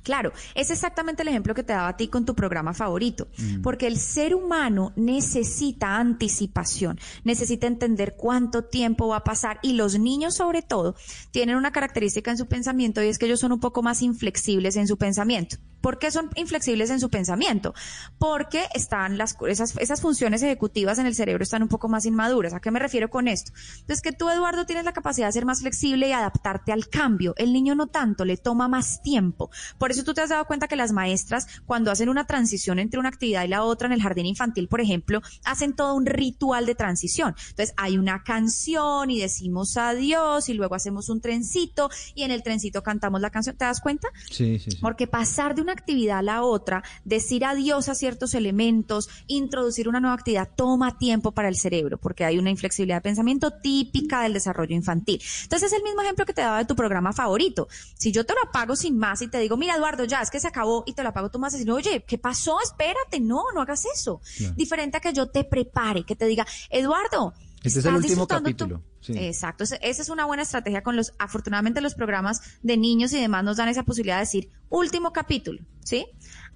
[0.02, 3.28] Claro, es exactamente el ejemplo que te daba a ti con tu programa favorito,
[3.62, 9.98] porque el ser humano necesita anticipación, necesita entender cuánto tiempo va a pasar y los
[9.98, 10.96] niños sobre todo
[11.30, 14.76] tienen una característica en su pensamiento y es que ellos son un poco más inflexibles
[14.76, 15.56] en su pensamiento.
[15.82, 17.74] ¿Por qué son inflexibles en su pensamiento?
[18.18, 22.54] Porque están las esas, esas funciones ejecutivas en el cerebro están un poco más inmaduras.
[22.54, 23.52] ¿A qué me refiero con esto?
[23.80, 27.34] Entonces que tú, Eduardo, tienes la capacidad de ser más flexible y adaptarte al cambio.
[27.36, 29.50] El niño no tanto, le toma más tiempo.
[29.78, 33.00] Por eso tú te has dado cuenta que las maestras, cuando hacen una transición entre
[33.00, 36.64] una actividad y la otra en el jardín infantil, por ejemplo, hacen todo un ritual
[36.64, 37.34] de transición.
[37.50, 42.42] Entonces hay una canción y decimos adiós y luego hacemos un trencito y en el
[42.42, 43.56] trencito cantamos la canción.
[43.56, 44.08] ¿Te das cuenta?
[44.30, 44.78] Sí, sí, sí.
[44.80, 50.00] Porque pasar de una actividad a la otra, decir adiós a ciertos elementos, introducir una
[50.00, 54.32] nueva actividad, toma tiempo para el cerebro, porque hay una inflexibilidad de pensamiento típica del
[54.32, 55.20] desarrollo infantil.
[55.42, 57.68] Entonces es el mismo ejemplo que te daba de tu programa favorito.
[57.94, 60.40] Si yo te lo apago sin más y te digo, mira Eduardo, ya es que
[60.40, 62.60] se acabó y te lo apago, tú a decir, oye, ¿qué pasó?
[62.60, 64.20] Espérate, no, no hagas eso.
[64.36, 64.54] Claro.
[64.56, 68.08] Diferente a que yo te prepare, que te diga, Eduardo, Este es el ¿estás último
[68.08, 69.12] disfrutando tu-" capítulo, sí.
[69.16, 73.44] Exacto, esa es una buena estrategia con los, afortunadamente los programas de niños y demás
[73.44, 76.06] nos dan esa posibilidad de decir último capítulo, ¿sí?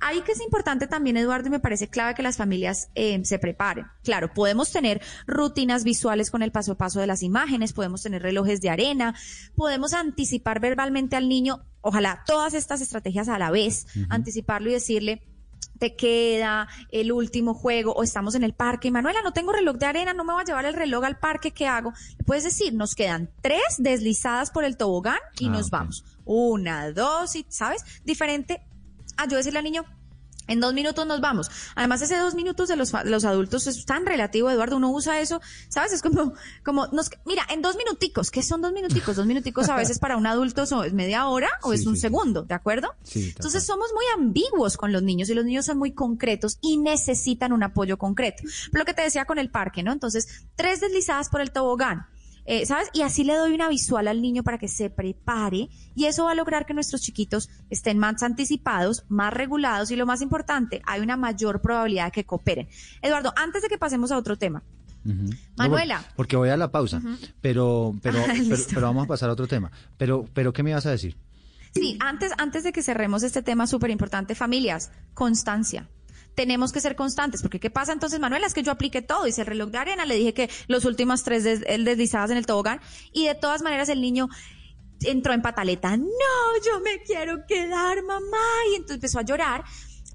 [0.01, 3.39] Ahí que es importante también, Eduardo, y me parece clave que las familias eh, se
[3.39, 3.87] preparen.
[4.05, 8.23] Claro, podemos tener rutinas visuales con el paso a paso de las imágenes, podemos tener
[8.23, 9.15] relojes de arena,
[9.55, 15.23] podemos anticipar verbalmente al niño, ojalá todas estas estrategias a la vez, anticiparlo y decirle,
[15.79, 19.77] te queda el último juego o estamos en el parque y Manuela, no tengo reloj
[19.77, 21.93] de arena, no me voy a llevar el reloj al parque, ¿qué hago?
[22.25, 26.05] Puedes decir, nos quedan tres deslizadas por el tobogán y Ah, nos vamos.
[26.25, 27.85] Una, dos y, ¿sabes?
[28.05, 28.63] Diferente
[29.17, 29.85] a yo decirle al niño,
[30.47, 31.51] en dos minutos nos vamos.
[31.75, 34.77] Además, ese dos minutos de los, los adultos es tan relativo, Eduardo.
[34.77, 35.93] Uno usa eso, ¿sabes?
[35.93, 36.33] Es como,
[36.65, 38.31] como, nos, mira, en dos minuticos.
[38.31, 39.17] ¿Qué son dos minuticos?
[39.17, 41.95] Dos minuticos a veces para un adulto son- es media hora o Sí, es un
[41.97, 42.95] sí, segundo, ¿de acuerdo?
[43.03, 46.77] Sí, Entonces somos muy ambiguos con los niños y los niños son muy concretos y
[46.79, 48.43] necesitan un apoyo concreto.
[48.73, 49.93] Lo que te decía con el parque, ¿no?
[49.93, 52.07] Entonces, tres deslizadas por el tobogán.
[52.47, 52.89] Eh, ¿Sabes?
[52.95, 56.31] Y así le doy una visual al niño para que se prepare y eso va
[56.33, 61.01] a lograr que nuestros chiquitos estén más anticipados, más regulados y lo más importante, hay
[61.01, 62.69] una mayor probabilidad de que cooperen.
[63.03, 64.63] Eduardo, antes de que pasemos a otro tema,
[65.57, 65.99] Manuela.
[66.03, 67.01] por- porque voy a la pausa,
[67.41, 69.71] pero, pero, Ah, pero, pero vamos a pasar a otro tema.
[69.97, 71.17] Pero, pero, ¿qué me ibas a decir?
[71.75, 75.89] Sí, antes, antes de que cerremos este tema súper importante, familias, constancia.
[76.37, 78.47] Tenemos que ser constantes, porque ¿qué pasa entonces, Manuela?
[78.47, 81.25] Es que yo apliqué todo, hice el reloj de arena, le dije que los últimos
[81.25, 82.81] tres el deslizadas en el tobogán,
[83.13, 84.29] y de todas maneras el niño
[85.01, 85.97] entró en pataleta.
[85.97, 86.07] No,
[86.65, 89.65] yo me quiero quedar, mamá, y entonces empezó a llorar.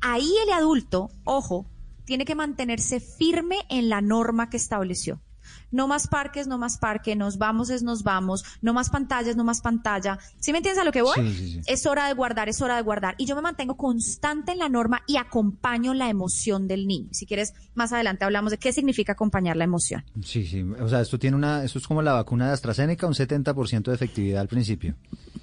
[0.02, 1.70] Ahí el adulto, ojo,
[2.06, 5.22] tiene que mantenerse firme en la norma que estableció.
[5.72, 9.44] No más parques, no más parque, nos vamos es nos vamos, no más pantallas, no
[9.44, 10.20] más pantalla.
[10.40, 11.16] ¿Sí me entiendes a lo que voy?
[11.16, 11.62] Sí, sí, sí.
[11.66, 13.16] Es hora de guardar, es hora de guardar.
[13.18, 17.10] Y yo me mantengo constante en la norma y acompaño la emoción del niño.
[17.12, 20.04] Si quieres, más adelante hablamos de qué significa acompañar la emoción.
[20.24, 20.62] Sí, sí.
[20.62, 23.96] O sea, esto tiene una, esto es como la vacuna de AstraZeneca, un 70% de
[23.96, 24.96] efectividad al principio.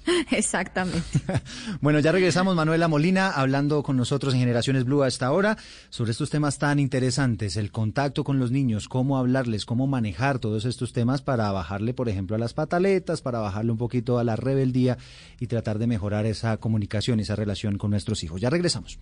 [0.31, 1.19] Exactamente.
[1.81, 5.57] Bueno, ya regresamos, Manuela Molina, hablando con nosotros en Generaciones Blue a esta hora
[5.89, 10.65] sobre estos temas tan interesantes, el contacto con los niños, cómo hablarles, cómo manejar todos
[10.65, 14.35] estos temas para bajarle, por ejemplo, a las pataletas, para bajarle un poquito a la
[14.35, 14.97] rebeldía
[15.39, 18.41] y tratar de mejorar esa comunicación, esa relación con nuestros hijos.
[18.41, 18.99] Ya regresamos.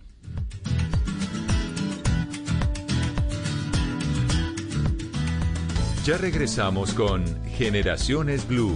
[6.04, 8.72] Ya regresamos con Generaciones Blue.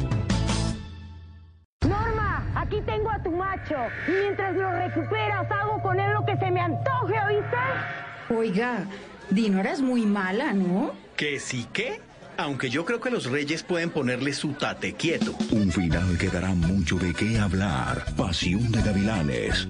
[1.89, 3.77] Norma, aquí tengo a tu macho.
[4.09, 8.37] Y mientras lo recuperas, hago con él lo que se me antoje, ¿oíste?
[8.37, 8.87] Oiga,
[9.31, 10.91] Dinora es muy mala, ¿no?
[11.17, 12.01] ¿Que sí qué?
[12.37, 15.37] Aunque yo creo que los reyes pueden ponerle su tate quieto.
[15.51, 18.05] Un final que dará mucho de qué hablar.
[18.17, 19.69] Pasión de Gavilanes.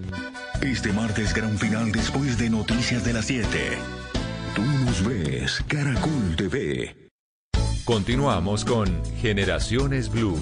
[0.60, 3.48] Este martes gran final después de Noticias de las 7.
[4.54, 7.10] Tú nos ves, Caracol TV.
[7.84, 8.86] Continuamos con
[9.20, 10.38] Generaciones Blue.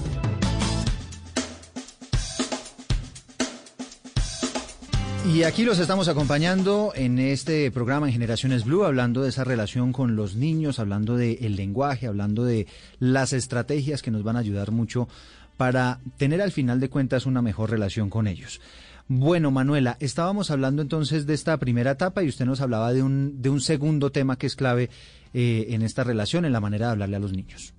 [5.28, 9.92] Y aquí los estamos acompañando en este programa en Generaciones Blue, hablando de esa relación
[9.92, 12.66] con los niños, hablando del lenguaje, hablando de
[12.98, 15.09] las estrategias que nos van a ayudar mucho
[15.56, 18.61] para tener al final de cuentas una mejor relación con ellos.
[19.09, 23.42] Bueno, Manuela, estábamos hablando entonces de esta primera etapa y usted nos hablaba de un,
[23.42, 24.88] de un segundo tema que es clave
[25.35, 27.74] eh, en esta relación, en la manera de hablarle a los niños.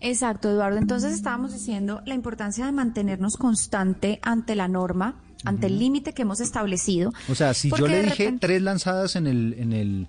[0.00, 0.78] Exacto, Eduardo.
[0.78, 6.22] Entonces estábamos diciendo la importancia de mantenernos constante ante la norma, ante el límite que
[6.22, 7.12] hemos establecido.
[7.28, 10.08] O sea, si yo le dije repente- tres lanzadas en el, en el,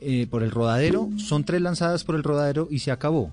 [0.00, 3.32] eh, por el rodadero, son tres lanzadas por el rodadero y se acabó.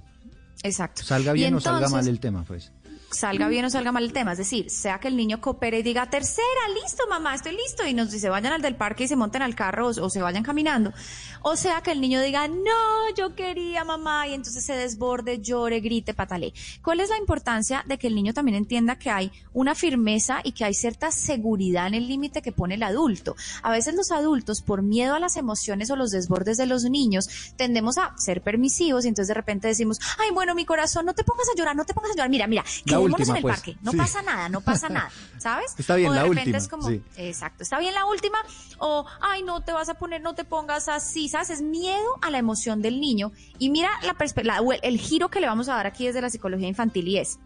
[0.63, 1.03] Exacto.
[1.03, 2.71] Salga bien o salga mal el tema, pues.
[3.11, 4.33] Salga bien o salga mal el tema.
[4.33, 6.45] Es decir, sea que el niño coopere y diga, tercera,
[6.83, 9.55] listo, mamá, estoy listo, y nos se vayan al del parque y se monten al
[9.55, 10.93] carro o, se vayan caminando.
[11.41, 15.79] O sea que el niño diga, no, yo quería, mamá, y entonces se desborde, llore,
[15.79, 16.53] grite, patale.
[16.83, 20.53] ¿Cuál es la importancia de que el niño también entienda que hay una firmeza y
[20.53, 23.35] que hay cierta seguridad en el límite que pone el adulto?
[23.61, 27.29] A veces los adultos, por miedo a las emociones o los desbordes de los niños,
[27.57, 31.23] tendemos a ser permisivos y entonces de repente decimos, ay, bueno, mi corazón, no te
[31.23, 33.41] pongas a llorar, no te pongas a llorar, mira, mira, La quedémonos última, en el
[33.41, 33.55] pues.
[33.55, 33.97] parque, no Sí.
[33.97, 35.73] pasa nada, no pasa nada, ¿sabes?
[35.77, 37.01] Está bien, o de la última, es como, sí.
[37.17, 38.37] exacto, está bien la última,
[38.79, 41.49] o, ay, no te vas a poner, no te pongas así, ¿sabes?
[41.49, 43.31] Es miedo a la emoción del niño.
[43.59, 46.67] Y mira la la- el giro que le vamos a dar aquí desde la psicología
[46.67, 47.39] infantil y es,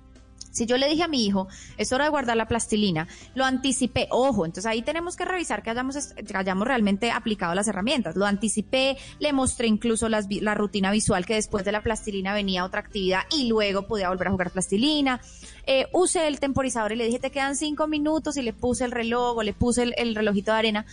[0.51, 4.07] si yo le dije a mi hijo, es hora de guardar la plastilina, lo anticipé,
[4.11, 8.15] ojo, entonces ahí tenemos que revisar que hayamos, que hayamos realmente aplicado las herramientas.
[8.15, 12.65] Lo anticipé, le mostré incluso las la rutina visual que después de la plastilina venía
[12.65, 15.21] otra actividad y luego podía volver a jugar plastilina.
[15.65, 18.91] Eh, usé el temporizador y le dije, te quedan cinco minutos y le puse el
[18.91, 20.85] reloj o le puse el, el relojito de arena.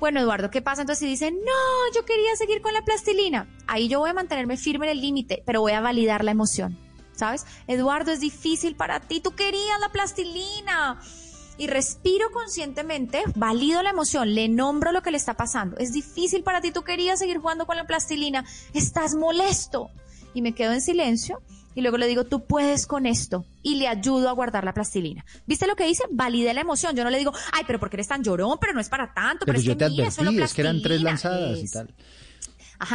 [0.00, 0.82] Bueno, Eduardo, ¿qué pasa?
[0.82, 3.48] Entonces si dicen, no, yo quería seguir con la plastilina.
[3.66, 6.83] Ahí yo voy a mantenerme firme en el límite, pero voy a validar la emoción.
[7.16, 7.46] ¿Sabes?
[7.66, 11.00] Eduardo, es difícil para ti, tú querías la plastilina.
[11.56, 15.76] Y respiro conscientemente, valido la emoción, le nombro lo que le está pasando.
[15.78, 19.90] Es difícil para ti, tú querías seguir jugando con la plastilina, estás molesto.
[20.36, 21.40] y me quedo en silencio
[21.76, 25.24] y luego le digo, tú puedes con esto y le ayudo a guardar la plastilina.
[25.46, 26.02] ¿Viste lo que dice?
[26.10, 26.96] Valide la emoción.
[26.96, 29.46] Yo no le digo, ay, pero porque eres tan llorón, pero no es para tanto.
[29.46, 31.10] Pero, yo es te que mira, es solo advertí, es que eran tres plastilina".
[31.38, 31.94] lanzadas y Es- tal.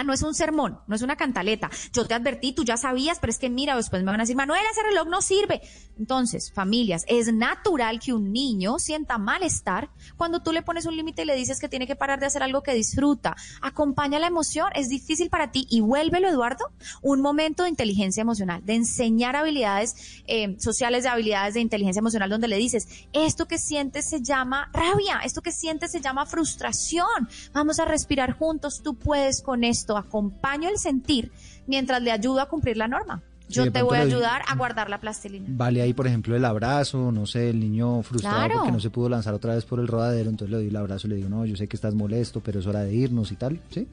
[0.05, 1.69] No es un sermón, no es una cantaleta.
[1.93, 4.35] Yo te advertí, tú ya sabías, pero es que mira, después me van a decir,
[4.35, 5.61] Manuela, ese reloj no sirve.
[5.97, 11.23] Entonces, familias, es natural que un niño sienta malestar cuando tú le pones un límite
[11.23, 13.35] y le dices que tiene que parar de hacer algo que disfruta.
[13.61, 16.65] Acompaña la emoción, es difícil para ti y vuélvelo, Eduardo,
[17.01, 22.29] un momento de inteligencia emocional, de enseñar habilidades eh, sociales, de habilidades de inteligencia emocional,
[22.29, 27.27] donde le dices, esto que sientes se llama rabia, esto que sientes se llama frustración.
[27.53, 29.97] Vamos a respirar juntos, tú puedes con esto.
[29.97, 31.31] Acompaño el sentir
[31.67, 33.21] mientras le ayudo a cumplir la norma.
[33.51, 35.47] Yo te voy a ayudar a guardar la plastilina.
[35.49, 38.53] Vale ahí, por ejemplo, el abrazo, no sé, el niño frustrado Claro.
[38.59, 41.07] porque no se pudo lanzar otra vez por el rodadero, entonces le doy el abrazo
[41.07, 43.35] y le digo, no, yo sé que estás molesto, pero es hora de irnos y
[43.37, 43.87] tal, ¿sí?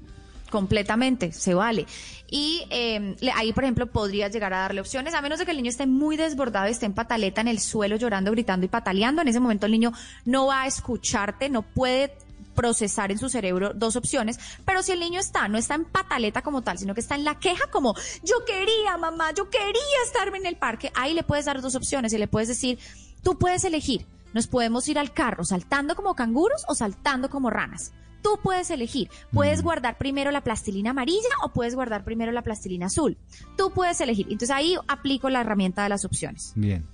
[0.51, 1.87] completamente, se vale.
[2.31, 5.51] Y eh, le- ahí, por ejemplo, podrías llegar a darle opciones, a menos de que
[5.51, 8.69] el niño esté muy desbordado y esté en pataleta en el suelo, llorando, gritando y
[8.69, 9.23] pataleando.
[9.23, 9.93] En ese momento el niño
[10.25, 12.15] no va a escucharte, no puede
[12.57, 16.43] procesar en su cerebro dos opciones, pero si el niño está, no está en pataleta
[16.43, 20.39] como tal, sino que está en la queja como yo quería, mamá, yo quería estarme
[20.39, 22.81] en el parque, ahí le puedes dar dos opciones y le puedes decir,
[23.23, 27.93] tú puedes elegir, nos podemos ir al carro saltando como canguros o saltando como ranas.
[28.23, 32.87] Tú puedes elegir, puedes guardar primero la plastilina amarilla o puedes guardar primero la plastilina
[32.87, 33.17] azul.
[33.57, 34.27] Tú puedes elegir.
[34.27, 36.53] Entonces ahí aplico la herramienta de las opciones.
[36.57, 36.85] Bien.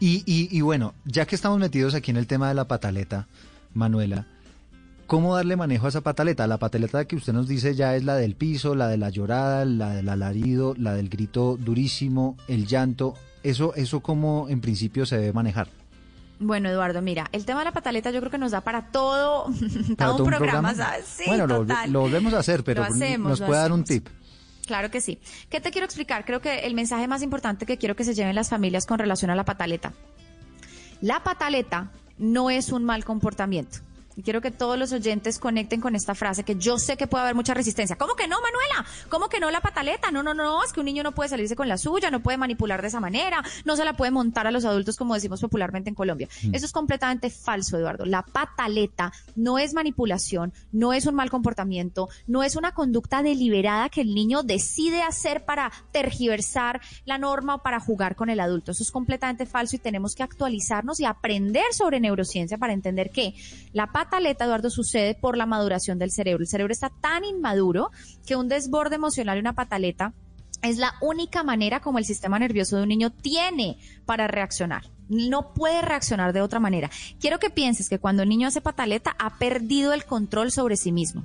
[0.00, 3.28] Y, y, y bueno, ya que estamos metidos aquí en el tema de la pataleta,
[3.74, 4.26] Manuela,
[5.06, 6.46] ¿cómo darle manejo a esa pataleta?
[6.46, 9.64] La pataleta que usted nos dice ya es la del piso, la de la llorada,
[9.64, 13.14] la del alarido, la del grito durísimo, el llanto.
[13.42, 15.68] Eso, eso cómo en principio se debe manejar.
[16.38, 19.46] Bueno, Eduardo, mira, el tema de la pataleta yo creo que nos da para todo,
[19.96, 21.06] Para todo un programa, ¿sabes?
[21.06, 21.90] Sí, bueno, lo, total.
[21.92, 24.08] lo volvemos a hacer, pero hacemos, nos puede dar un tip.
[24.66, 25.18] Claro que sí.
[25.48, 26.24] ¿Qué te quiero explicar?
[26.24, 29.30] Creo que el mensaje más importante que quiero que se lleven las familias con relación
[29.30, 29.92] a la pataleta.
[31.00, 33.78] La pataleta no es un mal comportamiento.
[34.16, 37.24] Y quiero que todos los oyentes conecten con esta frase, que yo sé que puede
[37.24, 37.96] haber mucha resistencia.
[37.96, 38.88] ¿Cómo que no, Manuela?
[39.10, 40.10] ¿Cómo que no la pataleta?
[40.10, 42.38] No, no, no, es que un niño no puede salirse con la suya, no puede
[42.38, 45.90] manipular de esa manera, no se la puede montar a los adultos como decimos popularmente
[45.90, 46.28] en Colombia.
[46.52, 48.06] Eso es completamente falso, Eduardo.
[48.06, 53.90] La pataleta no es manipulación, no es un mal comportamiento, no es una conducta deliberada
[53.90, 58.72] que el niño decide hacer para tergiversar la norma o para jugar con el adulto.
[58.72, 63.34] Eso es completamente falso y tenemos que actualizarnos y aprender sobre neurociencia para entender que
[63.72, 66.42] la pataleta, Eduardo, sucede por la maduración del cerebro.
[66.42, 67.90] El cerebro está tan inmaduro
[68.26, 70.12] que un desborde emocional y una pataleta
[70.62, 74.84] es la única manera como el sistema nervioso de un niño tiene para reaccionar.
[75.08, 76.90] No puede reaccionar de otra manera.
[77.20, 80.92] Quiero que pienses que cuando un niño hace pataleta ha perdido el control sobre sí
[80.92, 81.24] mismo.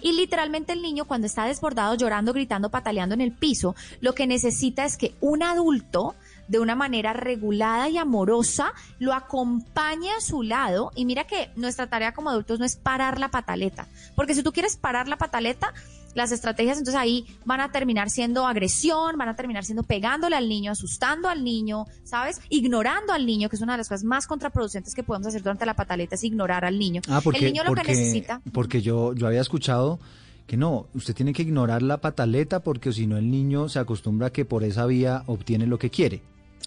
[0.00, 4.26] Y literalmente el niño cuando está desbordado, llorando, gritando, pataleando en el piso, lo que
[4.26, 6.14] necesita es que un adulto
[6.48, 10.90] de una manera regulada y amorosa lo acompañe a su lado.
[10.94, 14.52] Y mira que nuestra tarea como adultos no es parar la pataleta, porque si tú
[14.52, 15.72] quieres parar la pataleta,
[16.14, 20.48] las estrategias entonces ahí van a terminar siendo agresión, van a terminar siendo pegándole al
[20.48, 22.40] niño, asustando al niño, ¿sabes?
[22.48, 25.64] Ignorando al niño, que es una de las cosas más contraproducentes que podemos hacer durante
[25.64, 27.00] la pataleta, es ignorar al niño.
[27.08, 28.42] Ah, porque, el niño lo porque, que necesita...
[28.52, 30.00] porque yo, yo había escuchado
[30.46, 34.28] que no, usted tiene que ignorar la pataleta porque si no el niño se acostumbra
[34.28, 36.22] a que por esa vía obtiene lo que quiere.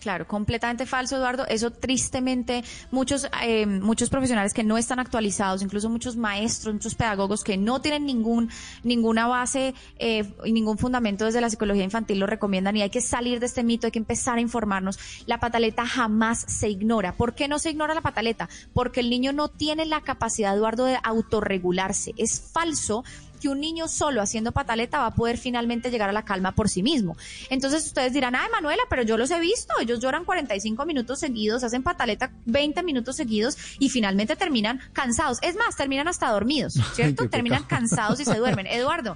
[0.05, 1.47] Claro, completamente falso, Eduardo.
[1.47, 7.43] Eso tristemente, muchos, eh, muchos profesionales que no están actualizados, incluso muchos maestros, muchos pedagogos
[7.43, 8.49] que no tienen ningún,
[8.83, 13.39] ninguna base eh, ningún fundamento desde la psicología infantil lo recomiendan y hay que salir
[13.39, 14.99] de este mito, hay que empezar a informarnos.
[15.25, 17.13] La pataleta jamás se ignora.
[17.13, 18.49] ¿Por qué no se ignora la pataleta?
[18.73, 22.13] Porque el niño no tiene la capacidad, Eduardo, de autorregularse.
[22.17, 23.03] Es falso
[23.45, 26.67] que un niño solo haciendo pataleta va a poder finalmente llegar a la calma por
[26.67, 27.15] sí mismo.
[27.51, 31.63] Entonces ustedes dirán, ay Manuela, pero yo los he visto, ellos lloran 45 minutos seguidos,
[31.63, 35.37] hacen pataleta 20 minutos seguidos y finalmente terminan cansados.
[35.43, 37.29] Es más, terminan hasta dormidos, ¿cierto?
[37.29, 38.65] terminan cansados y se duermen.
[38.65, 39.15] Eduardo.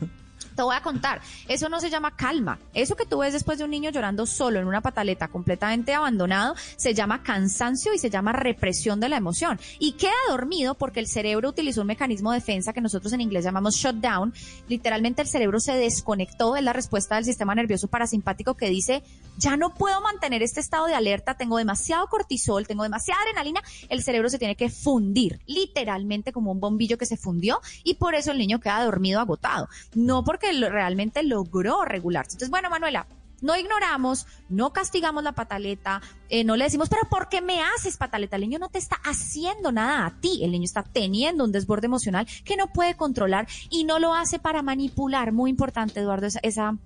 [0.60, 2.60] Te voy a contar, eso no se llama calma.
[2.74, 6.54] Eso que tú ves después de un niño llorando solo en una pataleta, completamente abandonado,
[6.76, 9.58] se llama cansancio y se llama represión de la emoción.
[9.80, 13.46] Y queda dormido porque el cerebro utilizó un mecanismo de defensa que nosotros en inglés
[13.46, 14.34] llamamos shutdown.
[14.68, 19.02] Literalmente el cerebro se desconectó, es la respuesta del sistema nervioso parasimpático que dice,
[19.38, 24.04] ya no puedo mantener este estado de alerta, tengo demasiado cortisol, tengo demasiada adrenalina, el
[24.04, 28.34] cerebro se tiene que fundir, literalmente como un bombillo que se fundió y por eso
[28.34, 29.70] el niño queda dormido agotado.
[29.96, 32.34] No porque realmente logró regularse.
[32.34, 33.08] Entonces, bueno, Manuela,
[33.42, 37.98] no ignoramos, no castigamos la pataleta, eh, no le decimos, pero ¿por qué me haces
[37.98, 38.36] pataleta?
[38.36, 41.86] El niño no te está haciendo nada a ti, el niño está teniendo un desborde
[41.86, 45.32] emocional que no puede controlar y no lo hace para manipular.
[45.32, 46.78] Muy importante, Eduardo, esa, esa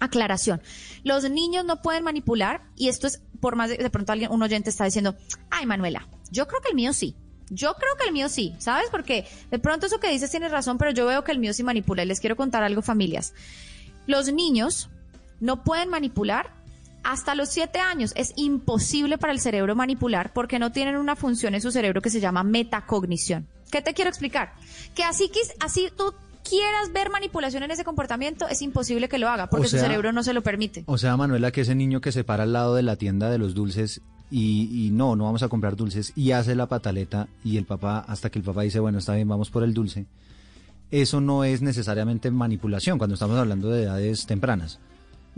[0.00, 0.60] Aclaración.
[1.02, 4.42] Los niños no pueden manipular y esto es por más de, de pronto alguien un
[4.42, 5.16] oyente está diciendo,
[5.50, 7.16] "Ay, Manuela, yo creo que el mío sí."
[7.50, 8.86] Yo creo que el mío sí, ¿sabes?
[8.90, 11.62] Porque de pronto eso que dices tienes razón, pero yo veo que el mío sí
[11.62, 12.02] manipula.
[12.02, 13.32] Y les quiero contar algo, familias.
[14.06, 14.88] Los niños
[15.40, 16.50] no pueden manipular
[17.04, 18.12] hasta los siete años.
[18.16, 22.10] Es imposible para el cerebro manipular porque no tienen una función en su cerebro que
[22.10, 23.46] se llama metacognición.
[23.70, 24.52] ¿Qué te quiero explicar?
[24.94, 25.30] Que así,
[25.60, 26.12] así tú
[26.48, 29.84] quieras ver manipulación en ese comportamiento, es imposible que lo haga porque O sea- su
[29.86, 30.84] cerebro no se lo permite.
[30.86, 33.36] O sea, Manuela, que ese niño que se para al lado de la tienda de
[33.38, 37.56] los dulces y, y no, no vamos a comprar dulces y hace la pataleta y
[37.56, 40.06] el papá, hasta que el papá dice, bueno, está bien, vamos por el dulce,
[40.90, 44.80] eso no es necesariamente manipulación cuando estamos hablando de edades tempranas.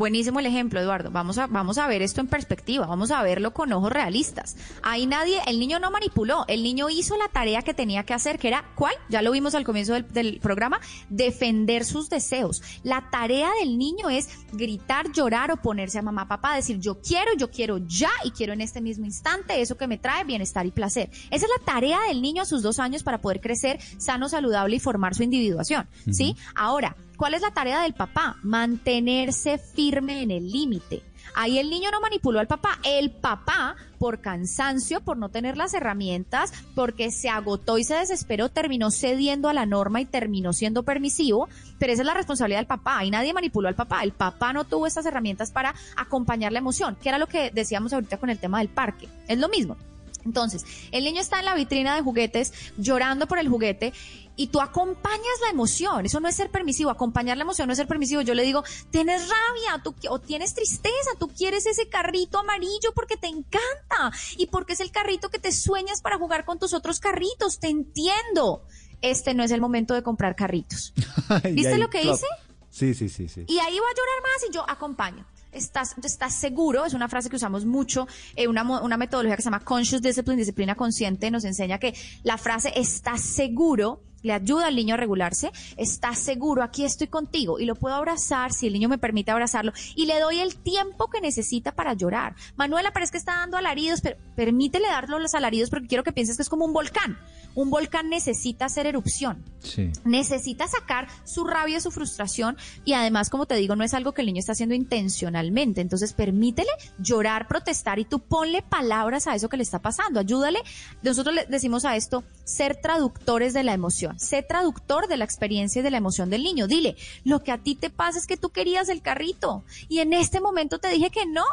[0.00, 1.10] Buenísimo el ejemplo, Eduardo.
[1.10, 4.56] Vamos a, vamos a ver esto en perspectiva, vamos a verlo con ojos realistas.
[4.82, 8.38] Ahí nadie, el niño no manipuló, el niño hizo la tarea que tenía que hacer,
[8.38, 8.94] que era, ¿cuál?
[9.10, 10.80] Ya lo vimos al comienzo del, del programa,
[11.10, 12.62] defender sus deseos.
[12.82, 17.34] La tarea del niño es gritar, llorar o ponerse a mamá, papá, decir, yo quiero,
[17.36, 20.70] yo quiero ya y quiero en este mismo instante eso que me trae bienestar y
[20.70, 21.10] placer.
[21.30, 24.76] Esa es la tarea del niño a sus dos años para poder crecer sano, saludable
[24.76, 26.36] y formar su individuación, ¿sí?
[26.54, 28.38] Ahora, ¿Cuál es la tarea del papá?
[28.42, 31.02] Mantenerse firme en el límite.
[31.34, 32.78] Ahí el niño no manipuló al papá.
[32.82, 38.48] El papá, por cansancio, por no tener las herramientas, porque se agotó y se desesperó,
[38.48, 41.50] terminó cediendo a la norma y terminó siendo permisivo.
[41.78, 43.04] Pero esa es la responsabilidad del papá.
[43.04, 44.02] Y nadie manipuló al papá.
[44.02, 47.92] El papá no tuvo esas herramientas para acompañar la emoción, que era lo que decíamos
[47.92, 49.10] ahorita con el tema del parque.
[49.28, 49.76] Es lo mismo.
[50.24, 53.92] Entonces, el niño está en la vitrina de juguetes llorando por el juguete
[54.40, 56.06] y tú acompañas la emoción.
[56.06, 56.88] Eso no es ser permisivo.
[56.88, 58.22] Acompañar la emoción no es ser permisivo.
[58.22, 61.10] Yo le digo, tienes rabia tú, o tienes tristeza.
[61.18, 65.52] Tú quieres ese carrito amarillo porque te encanta y porque es el carrito que te
[65.52, 67.58] sueñas para jugar con tus otros carritos.
[67.58, 68.62] Te entiendo.
[69.02, 70.94] Este no es el momento de comprar carritos.
[71.52, 72.26] ¿Viste ahí, lo que hice?
[72.70, 73.44] Sí, sí, sí, sí.
[73.46, 75.26] Y ahí va a llorar más y yo acompaño.
[75.52, 79.48] Estás, estás seguro, es una frase que usamos mucho, eh, una, una metodología que se
[79.48, 84.76] llama Conscious Discipline, disciplina consciente, nos enseña que la frase estás seguro le ayuda al
[84.76, 88.88] niño a regularse, estás seguro, aquí estoy contigo y lo puedo abrazar si el niño
[88.88, 92.34] me permite abrazarlo y le doy el tiempo que necesita para llorar.
[92.56, 96.36] Manuela, parece que está dando alaridos, pero permítele darle los alaridos porque quiero que pienses
[96.36, 97.18] que es como un volcán.
[97.54, 99.90] Un volcán necesita hacer erupción Sí.
[100.04, 104.22] necesita sacar su rabia, su frustración y además, como te digo, no es algo que
[104.22, 105.80] el niño está haciendo intencionalmente.
[105.82, 110.20] Entonces, permítele llorar, protestar y tú ponle palabras a eso que le está pasando.
[110.20, 110.60] Ayúdale.
[111.02, 114.18] Nosotros le decimos a esto ser traductores de la emoción.
[114.18, 116.66] Sé traductor de la experiencia y de la emoción del niño.
[116.66, 120.12] Dile, lo que a ti te pasa es que tú querías el carrito y en
[120.12, 121.44] este momento te dije que no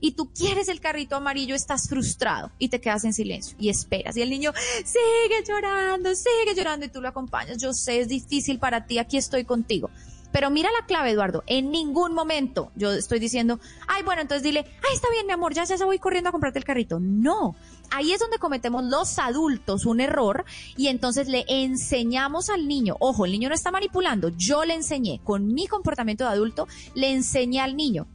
[0.00, 4.16] y tú quieres el carrito amarillo, estás frustrado y te quedas en silencio y esperas
[4.16, 4.52] y el niño
[4.84, 7.58] sigue llorando, sigue llorando y tú lo acompañas.
[7.58, 9.90] Yo sé, es difícil para ti, aquí estoy contigo.
[10.34, 11.44] Pero mira la clave, Eduardo.
[11.46, 15.54] En ningún momento yo estoy diciendo, ay, bueno, entonces dile, ay, está bien, mi amor,
[15.54, 16.98] ya, ya voy corriendo a comprarte el carrito.
[16.98, 17.54] No.
[17.92, 20.44] Ahí es donde cometemos los adultos un error
[20.76, 25.20] y entonces le enseñamos al niño, ojo, el niño no está manipulando, yo le enseñé
[25.22, 26.66] con mi comportamiento de adulto,
[26.96, 28.08] le enseñé al niño.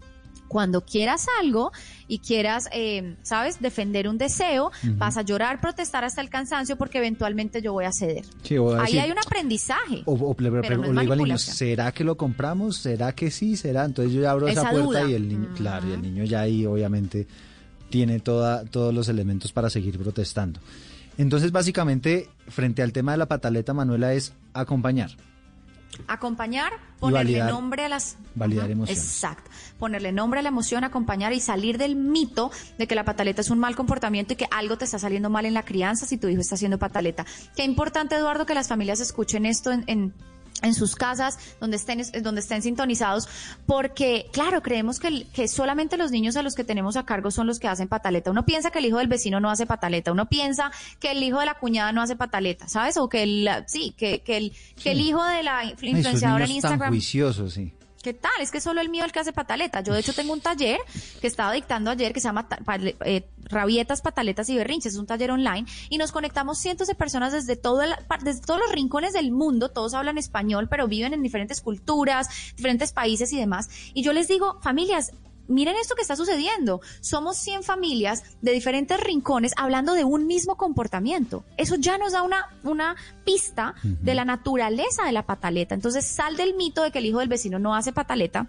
[0.49, 1.71] Cuando quieras algo
[2.09, 6.97] y quieras, eh, ¿sabes?, defender un deseo, vas a llorar, protestar hasta el cansancio porque
[6.97, 8.25] eventualmente yo voy a ceder.
[8.43, 10.01] Sí, Ahí decir- hay un aprendizaje.
[10.05, 11.37] O, o le, pero no es o le digo al niño.
[11.37, 12.77] ¿será que lo compramos?
[12.77, 13.55] ¿Será que sí?
[13.55, 13.85] ¿Será?
[13.85, 15.09] Entonces yo ya abro esa, Esa puerta duda.
[15.09, 17.27] y el niño, claro, y el niño ya ahí obviamente
[17.89, 20.59] tiene toda, todos los elementos para seguir protestando.
[21.17, 25.11] Entonces, básicamente, frente al tema de la pataleta, Manuela, es acompañar.
[26.07, 28.17] Acompañar, ponerle validar- nombre a las...
[28.35, 29.03] validar Ajá, emociones.
[29.03, 29.49] Exacto.
[29.77, 33.49] Ponerle nombre a la emoción, acompañar y salir del mito de que la pataleta es
[33.49, 36.27] un mal comportamiento y que algo te está saliendo mal en la crianza si tu
[36.27, 37.25] hijo está haciendo pataleta.
[37.55, 39.83] Qué importante, Eduardo, que las familias escuchen esto en...
[39.87, 40.13] en
[40.61, 43.27] en sus casas, donde estén, donde estén sintonizados,
[43.65, 47.47] porque, claro, creemos que, que solamente los niños a los que tenemos a cargo son
[47.47, 48.31] los que hacen pataleta.
[48.31, 51.39] Uno piensa que el hijo del vecino no hace pataleta, uno piensa que el hijo
[51.39, 52.97] de la cuñada no hace pataleta, ¿sabes?
[52.97, 56.49] O que el, sí, que, que el, que el hijo de la esos influenciadora en
[56.49, 56.89] niños tan Instagram.
[56.93, 57.73] juiciosos, sí.
[58.01, 58.31] ¿Qué tal?
[58.39, 59.81] Es que solo el mío el que hace pataleta.
[59.81, 60.79] Yo de hecho tengo un taller
[61.19, 62.47] que estaba dictando ayer que se llama
[63.05, 64.93] eh, Rabietas, Pataletas y Berrinches.
[64.93, 67.93] Es un taller online y nos conectamos cientos de personas desde, todo el-
[68.23, 69.67] desde todos los rincones del mundo.
[69.69, 73.67] Todos hablan español, pero viven en diferentes culturas, diferentes países y demás.
[73.93, 75.11] Y yo les digo, familias,
[75.49, 76.79] miren esto que está sucediendo.
[77.01, 81.43] Somos 100 familias de diferentes rincones hablando de un mismo comportamiento.
[81.57, 82.95] Eso ya nos da una, una
[83.25, 85.75] pista de la naturaleza de la pataleta.
[85.75, 88.47] Entonces sal del mito de que el hijo del vecino no hace pataleta.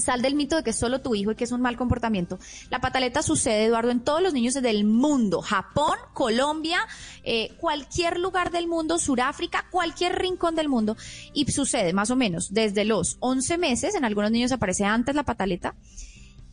[0.00, 2.38] Sal del mito de que es solo tu hijo y que es un mal comportamiento.
[2.70, 5.42] La pataleta sucede, Eduardo, en todos los niños del mundo.
[5.42, 6.80] Japón, Colombia,
[7.22, 10.96] eh, cualquier lugar del mundo, Suráfrica, cualquier rincón del mundo.
[11.34, 15.24] Y sucede más o menos desde los 11 meses, en algunos niños aparece antes la
[15.24, 15.74] pataleta,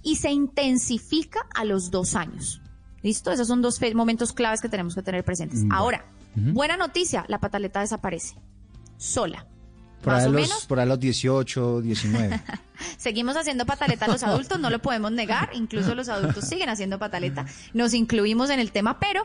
[0.08, 2.62] y se intensifica a los dos años.
[3.02, 3.30] ¿Listo?
[3.30, 5.66] Esos son dos momentos claves que tenemos que tener presentes.
[5.70, 8.36] Ahora, buena noticia, la pataleta desaparece.
[8.96, 9.46] Sola.
[10.02, 12.42] Por ahí, los, por ahí los 18, 19.
[12.98, 17.00] Seguimos haciendo pataleta a los adultos, no lo podemos negar, incluso los adultos siguen haciendo
[17.00, 17.46] pataleta.
[17.74, 19.24] Nos incluimos en el tema, pero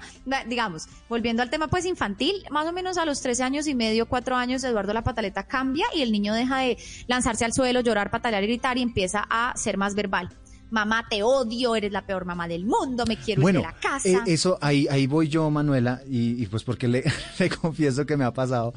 [0.49, 4.07] digamos, volviendo al tema pues infantil, más o menos a los 13 años y medio,
[4.07, 6.77] 4 años, Eduardo, la pataleta cambia y el niño deja de
[7.07, 10.31] lanzarse al suelo, llorar, patalear y gritar y empieza a ser más verbal
[10.73, 14.09] mamá te odio, eres la peor mamá del mundo, me quiero ir de la casa.
[14.09, 17.05] Eh, eso, ahí, ahí voy yo, Manuela, y, pues porque le,
[17.39, 18.73] le, confieso que me ha pasado,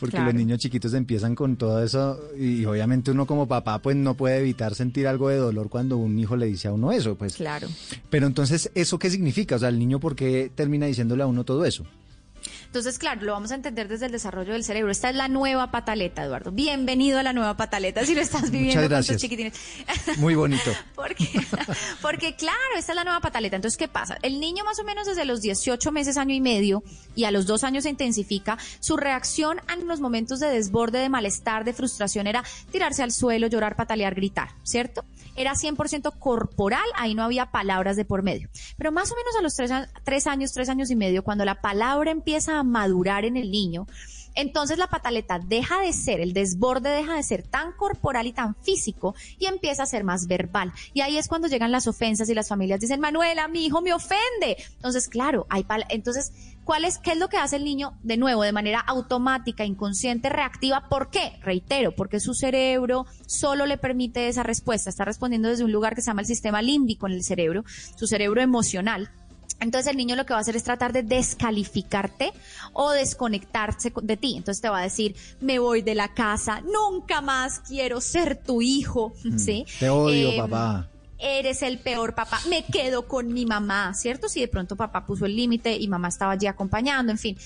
[0.00, 4.14] porque los niños chiquitos empiezan con todo eso, y obviamente uno como papá pues no
[4.14, 7.36] puede evitar sentir algo de dolor cuando un hijo le dice a uno eso, pues.
[7.36, 7.68] Claro.
[8.10, 9.56] Pero entonces, ¿eso qué significa?
[9.56, 11.84] O sea, el niño, ¿por qué termina diciéndole a uno todo eso?
[12.74, 14.90] Entonces, claro, lo vamos a entender desde el desarrollo del cerebro.
[14.90, 16.50] Esta es la nueva pataleta, Eduardo.
[16.50, 19.06] Bienvenido a la nueva pataleta si lo estás viviendo Muchas gracias.
[19.06, 20.18] con tus chiquitines.
[20.18, 20.72] Muy bonito.
[20.96, 21.28] porque,
[22.02, 23.54] porque, claro, esta es la nueva pataleta.
[23.54, 24.18] Entonces, ¿qué pasa?
[24.22, 26.82] El niño más o menos desde los 18 meses, año y medio,
[27.14, 31.08] y a los dos años se intensifica, su reacción en los momentos de desborde, de
[31.08, 35.04] malestar, de frustración era tirarse al suelo, llorar, patalear, gritar, ¿cierto?
[35.36, 38.48] Era 100% corporal, ahí no había palabras de por medio.
[38.76, 39.70] Pero más o menos a los tres,
[40.04, 43.86] tres años, tres años y medio, cuando la palabra empieza a madurar en el niño,
[44.34, 48.54] entonces la pataleta deja de ser, el desborde deja de ser tan corporal y tan
[48.56, 50.72] físico y empieza a ser más verbal.
[50.92, 53.92] Y ahí es cuando llegan las ofensas y las familias dicen, Manuela, mi hijo me
[53.92, 54.56] ofende.
[54.76, 56.32] Entonces, claro, hay entonces,
[56.64, 60.28] ¿cuál es, qué es lo que hace el niño de nuevo, de manera automática, inconsciente,
[60.28, 60.88] reactiva?
[60.88, 61.38] ¿Por qué?
[61.42, 64.90] Reitero, porque su cerebro solo le permite esa respuesta.
[64.90, 67.64] Está respondiendo desde un lugar que se llama el sistema límbico en el cerebro,
[67.96, 69.10] su cerebro emocional.
[69.60, 72.32] Entonces el niño lo que va a hacer es tratar de descalificarte
[72.72, 74.36] o desconectarse de ti.
[74.36, 78.60] Entonces te va a decir, me voy de la casa, nunca más quiero ser tu
[78.62, 79.64] hijo, mm, ¿sí?
[79.78, 80.90] Te odio, em, papá.
[81.18, 84.28] Eres el peor papá, me quedo con mi mamá, ¿cierto?
[84.28, 87.38] Si de pronto papá puso el límite y mamá estaba allí acompañando, en fin.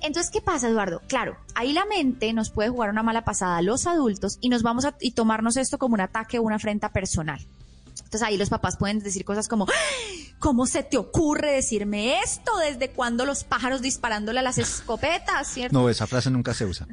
[0.00, 1.00] Entonces, ¿qué pasa, Eduardo?
[1.08, 4.62] Claro, ahí la mente nos puede jugar una mala pasada a los adultos y nos
[4.62, 7.40] vamos a y tomarnos esto como un ataque o una afrenta personal.
[7.96, 9.66] Entonces ahí los papás pueden decir cosas como,
[10.38, 12.56] ¿cómo se te ocurre decirme esto?
[12.58, 15.48] ¿Desde cuándo los pájaros disparándole a las escopetas?
[15.48, 15.78] ¿cierto?
[15.78, 16.86] No, esa frase nunca se usa.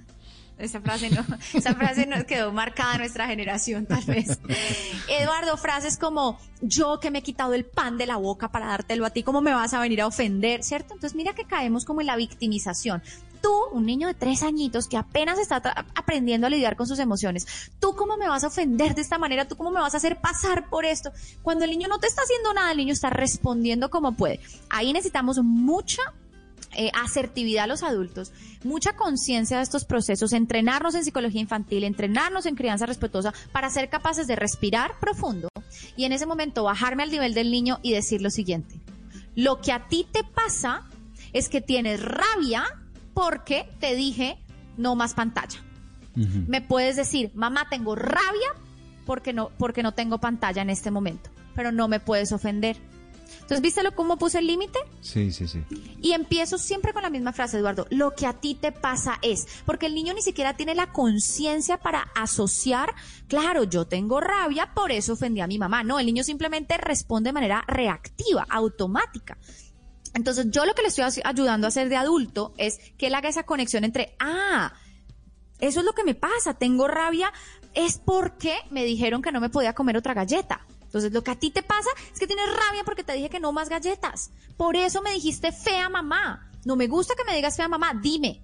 [0.61, 4.39] Esa frase no, esa frase nos quedó marcada en nuestra generación, tal vez.
[5.09, 9.05] Eduardo, frases como, yo que me he quitado el pan de la boca para dártelo
[9.05, 10.63] a ti, ¿cómo me vas a venir a ofender?
[10.63, 10.93] ¿Cierto?
[10.93, 13.01] Entonces mira que caemos como en la victimización
[13.41, 17.71] tú, un niño de tres añitos que apenas está aprendiendo a lidiar con sus emociones,
[17.79, 20.21] tú cómo me vas a ofender de esta manera, tú cómo me vas a hacer
[20.21, 23.89] pasar por esto, cuando el niño no te está haciendo nada, el niño está respondiendo
[23.89, 24.39] como puede.
[24.69, 26.01] Ahí necesitamos mucha
[26.75, 28.31] eh, asertividad a los adultos,
[28.63, 33.89] mucha conciencia de estos procesos, entrenarnos en psicología infantil, entrenarnos en crianza respetuosa para ser
[33.89, 35.49] capaces de respirar profundo
[35.95, 38.79] y en ese momento bajarme al nivel del niño y decir lo siguiente.
[39.35, 40.87] Lo que a ti te pasa
[41.33, 42.63] es que tienes rabia
[43.13, 44.37] porque te dije
[44.77, 45.59] no más pantalla.
[46.15, 48.53] Me puedes decir, mamá, tengo rabia
[49.05, 52.77] porque no, porque no tengo pantalla en este momento, pero no me puedes ofender.
[53.33, 54.79] Entonces, ¿viste lo, cómo puse el límite?
[55.01, 55.63] Sí, sí, sí.
[56.01, 57.87] Y empiezo siempre con la misma frase, Eduardo.
[57.89, 61.77] Lo que a ti te pasa es, porque el niño ni siquiera tiene la conciencia
[61.77, 62.93] para asociar,
[63.27, 65.83] claro, yo tengo rabia, por eso ofendí a mi mamá.
[65.83, 69.37] No, el niño simplemente responde de manera reactiva, automática.
[70.13, 73.29] Entonces, yo lo que le estoy ayudando a hacer de adulto es que él haga
[73.29, 74.73] esa conexión entre, ah,
[75.59, 77.31] eso es lo que me pasa, tengo rabia,
[77.73, 80.65] es porque me dijeron que no me podía comer otra galleta.
[80.91, 83.39] Entonces, lo que a ti te pasa es que tienes rabia porque te dije que
[83.39, 84.31] no más galletas.
[84.57, 86.49] Por eso me dijiste fea mamá.
[86.65, 88.41] No me gusta que me digas fea mamá, dime,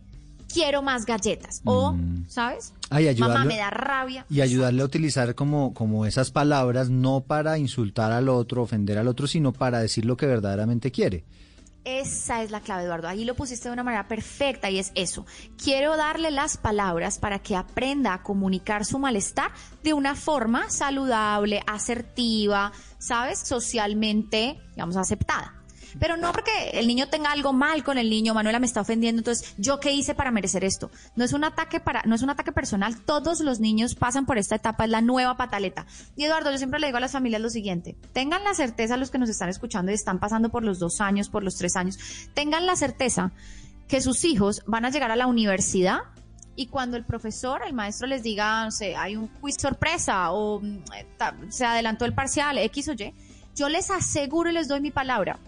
[0.47, 1.61] quiero más galletas.
[1.65, 2.29] O, mm.
[2.29, 2.73] ¿sabes?
[3.19, 4.25] mamá me da rabia.
[4.29, 9.09] Y ayudarle a utilizar como, como esas palabras, no para insultar al otro, ofender al
[9.09, 11.25] otro, sino para decir lo que verdaderamente quiere.
[11.87, 13.07] Esa es la clave, Eduardo.
[13.07, 15.25] Ahí lo pusiste de una manera perfecta y es eso.
[15.55, 19.51] Quiero darle las palabras para que aprenda a comunicar su malestar
[19.83, 23.39] de una forma saludable, asertiva, ¿sabes?
[23.39, 25.56] Socialmente, digamos, aceptada.
[25.99, 29.19] Pero no porque el niño tenga algo mal con el niño, Manuela me está ofendiendo,
[29.19, 30.91] entonces yo qué hice para merecer esto.
[31.15, 34.37] No es un ataque para, no es un ataque personal, todos los niños pasan por
[34.37, 35.85] esta etapa, es la nueva pataleta.
[36.15, 39.11] Y Eduardo, yo siempre le digo a las familias lo siguiente, tengan la certeza los
[39.11, 41.97] que nos están escuchando y están pasando por los dos años, por los tres años,
[42.33, 43.31] tengan la certeza
[43.87, 45.99] que sus hijos van a llegar a la universidad
[46.55, 50.59] y cuando el profesor, el maestro les diga, no sé, hay un quiz sorpresa o
[50.59, 50.79] mm,
[51.49, 53.13] se adelantó el parcial X o Y,
[53.55, 55.39] yo les aseguro y les doy mi palabra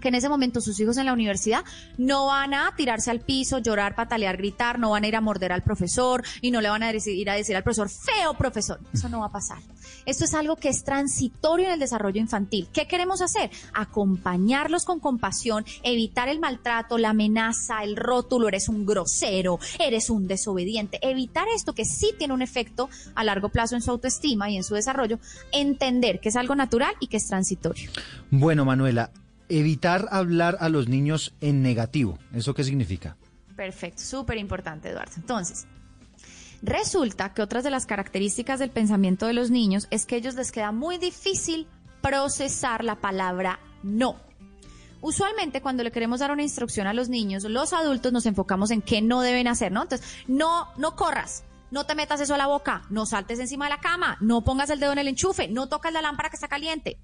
[0.00, 1.64] que en ese momento sus hijos en la universidad
[1.98, 5.52] no van a tirarse al piso, llorar, patalear, gritar, no van a ir a morder
[5.52, 8.80] al profesor y no le van a ir a decir al profesor, feo profesor.
[8.92, 9.58] Eso no va a pasar.
[10.06, 12.68] Esto es algo que es transitorio en el desarrollo infantil.
[12.72, 13.50] ¿Qué queremos hacer?
[13.72, 20.26] Acompañarlos con compasión, evitar el maltrato, la amenaza, el rótulo, eres un grosero, eres un
[20.26, 20.98] desobediente.
[21.02, 24.64] Evitar esto que sí tiene un efecto a largo plazo en su autoestima y en
[24.64, 25.18] su desarrollo.
[25.52, 27.90] Entender que es algo natural y que es transitorio.
[28.30, 29.10] Bueno, Manuela,
[29.58, 32.18] evitar hablar a los niños en negativo.
[32.32, 33.16] ¿Eso qué significa?
[33.56, 35.12] Perfecto, súper importante, Eduardo.
[35.16, 35.66] Entonces,
[36.62, 40.34] resulta que otras de las características del pensamiento de los niños es que a ellos
[40.34, 41.66] les queda muy difícil
[42.00, 44.16] procesar la palabra no.
[45.00, 48.80] Usualmente cuando le queremos dar una instrucción a los niños, los adultos nos enfocamos en
[48.80, 49.82] qué no deben hacer, ¿no?
[49.82, 51.44] Entonces, no, no corras,
[51.74, 54.70] no te metas eso a la boca, no saltes encima de la cama, no pongas
[54.70, 56.98] el dedo en el enchufe, no tocas la lámpara que está caliente.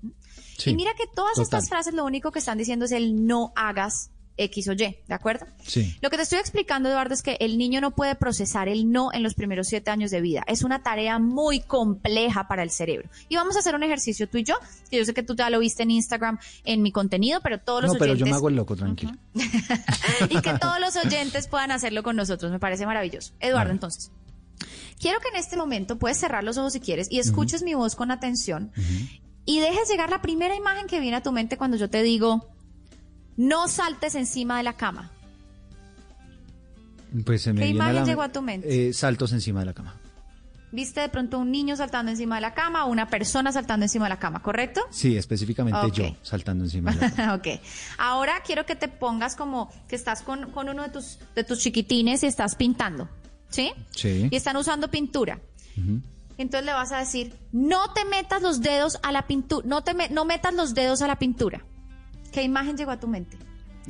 [0.65, 4.13] y mira que todas estas frases lo único que están diciendo es el no hagas
[4.37, 5.47] X o Y, ¿de acuerdo?
[5.63, 5.97] Sí.
[6.01, 9.13] Lo que te estoy explicando, Eduardo, es que el niño no puede procesar el no
[9.13, 10.45] en los primeros siete años de vida.
[10.47, 13.11] Es una tarea muy compleja para el cerebro.
[13.29, 14.55] Y vamos a hacer un ejercicio tú y yo,
[14.91, 17.83] que yo sé que tú ya lo viste en Instagram en mi contenido, pero todos
[17.83, 18.17] los no, oyentes...
[18.17, 19.13] pero yo me hago el loco, tranquilo.
[20.31, 23.35] y que todos los oyentes puedan hacerlo con nosotros, me parece maravilloso.
[23.41, 24.11] Eduardo, entonces,
[25.01, 27.97] Quiero que en este momento puedes cerrar los ojos si quieres y escuches mi voz
[27.97, 28.71] con atención
[29.47, 32.51] y dejes llegar la primera imagen que viene a tu mente cuando yo te digo,
[33.37, 35.11] no saltes encima de la cama.
[37.25, 38.89] Pues se me ¿Qué viene imagen la- llegó a tu mente?
[38.89, 39.97] Eh, saltos encima de la cama.
[40.73, 44.05] ¿Viste de pronto un niño saltando encima de la cama o una persona saltando encima
[44.05, 44.83] de la cama, correcto?
[44.91, 47.35] Sí, específicamente yo saltando encima de la cama.
[47.41, 47.49] ok.
[47.99, 51.59] Ahora quiero que te pongas como que estás con, con uno de tus, de tus
[51.59, 53.09] chiquitines y estás pintando.
[53.51, 53.73] ¿Sí?
[53.91, 54.29] Sí.
[54.31, 55.41] Y están usando pintura.
[56.39, 59.93] Entonces le vas a decir, no te metas los dedos a la pintura, no te
[59.95, 61.65] me- no metas los dedos a la pintura.
[62.33, 63.37] ¿Qué imagen llegó a tu mente?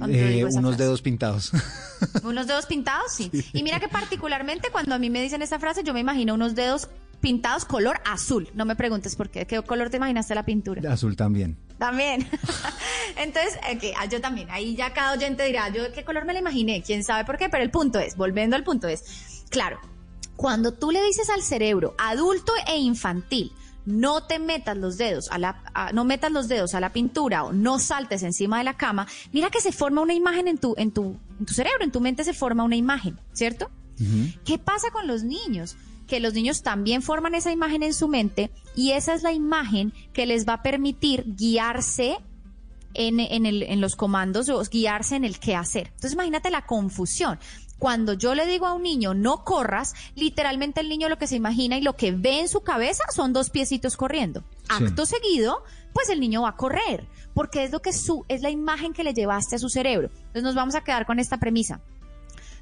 [0.09, 0.77] Eh, unos frase?
[0.83, 1.53] dedos pintados.
[2.25, 3.31] Unos dedos pintados, sí.
[3.53, 6.55] Y mira que particularmente cuando a mí me dicen esa frase, yo me imagino unos
[6.55, 6.89] dedos
[7.21, 8.49] pintados color azul.
[8.55, 9.47] No me preguntes por qué.
[9.47, 10.91] ¿Qué color te imaginaste la pintura?
[10.91, 11.59] Azul también.
[11.79, 12.27] También.
[13.17, 14.49] Entonces, ok, ah, yo también.
[14.51, 17.49] Ahí ya cada oyente dirá, yo qué color me la imaginé, quién sabe por qué,
[17.51, 19.79] pero el punto es, volviendo al punto es, claro,
[20.37, 23.53] cuando tú le dices al cerebro, adulto e infantil,
[23.85, 27.45] no te metas los dedos a la, a- no metas los dedos a la pintura
[27.45, 30.75] o no saltes encima de la cama, mira que se forma una imagen en tu,
[30.79, 33.71] en tu, en tu cerebro, en tu mente se forma una imagen, ¿cierto?
[34.47, 35.77] ¿Qué pasa con los niños?
[36.07, 39.93] Que los niños también forman esa imagen en su mente y esa es la imagen
[40.15, 42.17] que les va a permitir guiarse
[42.95, 45.89] en, en el- en los comandos o guiarse en el qué hacer.
[45.89, 47.39] Entonces imagínate la confusión.
[47.81, 51.37] Cuando yo le digo a un niño no corras, literalmente el niño lo que se
[51.37, 54.45] imagina y lo que ve en su cabeza son dos piecitos corriendo.
[54.69, 54.85] Sí.
[54.85, 55.65] Acto seguido,
[55.95, 59.03] pues el niño va a correr, porque es lo que su, es la imagen que
[59.03, 60.11] le llevaste a su cerebro.
[60.15, 61.81] Entonces nos vamos a quedar con esta premisa.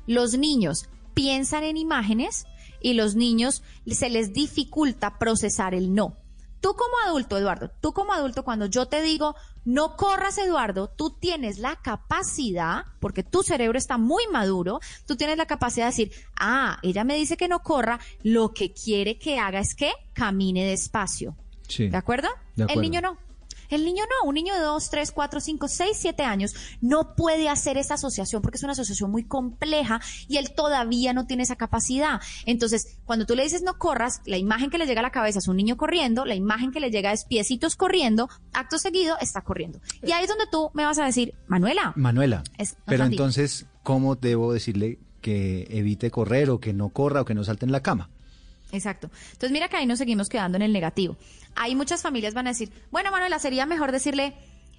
[0.07, 2.47] Los niños piensan en imágenes
[2.81, 6.17] y los niños se les dificulta procesar el no.
[6.61, 11.11] Tú como adulto, Eduardo, tú como adulto, cuando yo te digo, no corras, Eduardo, tú
[11.11, 16.13] tienes la capacidad, porque tu cerebro está muy maduro, tú tienes la capacidad de decir,
[16.39, 20.65] ah, ella me dice que no corra, lo que quiere que haga es que camine
[20.65, 21.37] despacio.
[21.69, 21.89] Sí.
[21.89, 22.29] ¿De acuerdo?
[22.57, 22.81] De acuerdo.
[22.81, 23.28] El niño no.
[23.69, 27.49] El niño no, un niño de 2, 3, 4, 5, 6, 7 años no puede
[27.49, 31.57] hacer esa asociación porque es una asociación muy compleja y él todavía no tiene esa
[31.57, 32.21] capacidad.
[32.47, 35.39] Entonces, cuando tú le dices no corras, la imagen que le llega a la cabeza
[35.39, 39.43] es un niño corriendo, la imagen que le llega es piecitos corriendo, acto seguido está
[39.43, 39.81] corriendo.
[40.03, 44.17] Y ahí es donde tú me vas a decir, Manuela, Manuela, Es- pero entonces, ¿cómo
[44.17, 47.83] debo decirle que evite correr o que no corra o que no salte en la
[47.83, 48.09] cama?
[48.73, 49.11] Exacto.
[49.33, 51.17] Entonces mira que ahí nos seguimos quedando en el negativo.
[51.57, 54.35] Hay muchas familias van a decir, bueno, Manuela, sería mejor decirle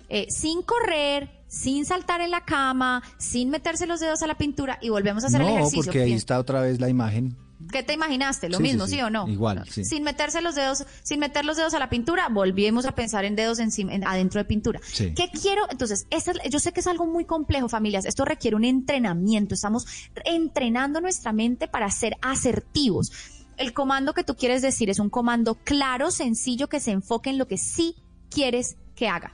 [0.10, 4.78] eh, sin correr, sin saltar en la cama, sin meterse los dedos a la pintura
[4.82, 5.84] y volvemos a hacer el no, ejercicio.
[5.86, 7.36] porque ahí está otra vez la imagen.
[7.74, 8.48] ¿Qué te imaginaste?
[8.48, 9.02] ¿Lo Sí, mismo, sí, sí, sí.
[9.02, 9.28] o no?
[9.28, 9.84] Igual, sí.
[9.84, 13.36] Sin meterse los dedos, sin meter los dedos a la pintura, volvemos a pensar en
[13.36, 14.80] dedos encima, en- adentro de pintura.
[14.84, 15.14] Sí.
[15.14, 15.68] ¿Qué quiero?
[15.70, 18.06] Entonces, esta es- yo sé que es algo muy complejo, familias.
[18.06, 19.54] Esto requiere un entrenamiento.
[19.56, 19.86] Estamos
[20.24, 23.12] entrenando nuestra mente para ser asertivos.
[23.60, 27.38] El comando que tú quieres decir es un comando claro, sencillo, que se enfoque en
[27.38, 27.93] lo que sí
[28.30, 29.34] quieres que haga.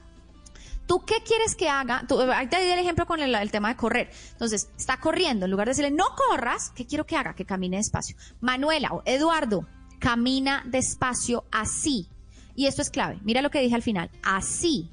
[0.87, 2.05] ¿Tú qué quieres que haga?
[2.07, 4.09] Tú, ahí te di el ejemplo con el, el tema de correr.
[4.31, 5.45] Entonces, está corriendo.
[5.45, 7.35] En lugar de decirle, no corras, ¿qué quiero que haga?
[7.35, 8.17] Que camine despacio.
[8.41, 9.67] Manuela o Eduardo,
[9.99, 12.09] camina despacio así.
[12.55, 13.19] Y esto es clave.
[13.23, 14.09] Mira lo que dije al final.
[14.23, 14.89] Así.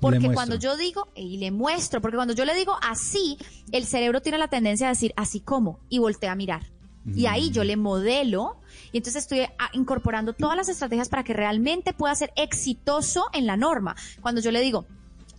[0.00, 3.38] Porque cuando yo digo, y le muestro, porque cuando yo le digo así,
[3.72, 6.75] el cerebro tiene la tendencia a decir así como, y voltea a mirar.
[7.14, 8.56] Y ahí yo le modelo
[8.92, 13.46] y entonces estoy ah, incorporando todas las estrategias para que realmente pueda ser exitoso en
[13.46, 13.94] la norma.
[14.20, 14.86] Cuando yo le digo,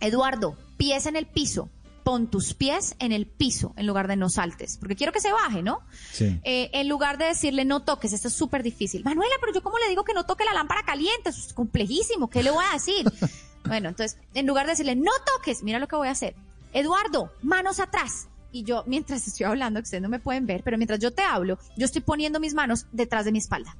[0.00, 1.68] Eduardo, pies en el piso,
[2.04, 5.32] pon tus pies en el piso en lugar de no saltes, porque quiero que se
[5.32, 5.80] baje, ¿no?
[6.12, 6.40] Sí.
[6.44, 9.04] Eh, en lugar de decirle no toques, esto es súper difícil.
[9.04, 12.30] Manuela, pero yo cómo le digo que no toque la lámpara caliente, eso es complejísimo,
[12.30, 13.04] ¿qué le voy a decir?
[13.66, 16.34] bueno, entonces, en lugar de decirle no toques, mira lo que voy a hacer.
[16.72, 18.28] Eduardo, manos atrás.
[18.50, 21.22] Y yo, mientras estoy hablando, que ustedes no me pueden ver, pero mientras yo te
[21.22, 23.76] hablo, yo estoy poniendo mis manos detrás de mi espalda.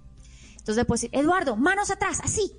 [0.52, 2.52] Entonces le puedo decir, Eduardo, manos atrás, así.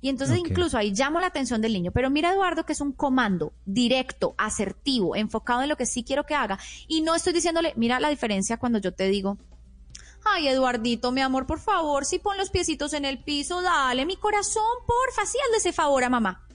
[0.00, 1.90] Y entonces incluso ahí llamo la atención del niño.
[1.92, 6.24] Pero mira, Eduardo, que es un comando directo, asertivo, enfocado en lo que sí quiero
[6.24, 6.58] que haga.
[6.86, 9.38] Y no estoy diciéndole, mira la diferencia cuando yo te digo,
[10.24, 14.16] ay, Eduardito, mi amor, por favor, si pon los piecitos en el piso, dale, mi
[14.16, 16.47] corazón, porfa, sí, hazle ese favor a mamá.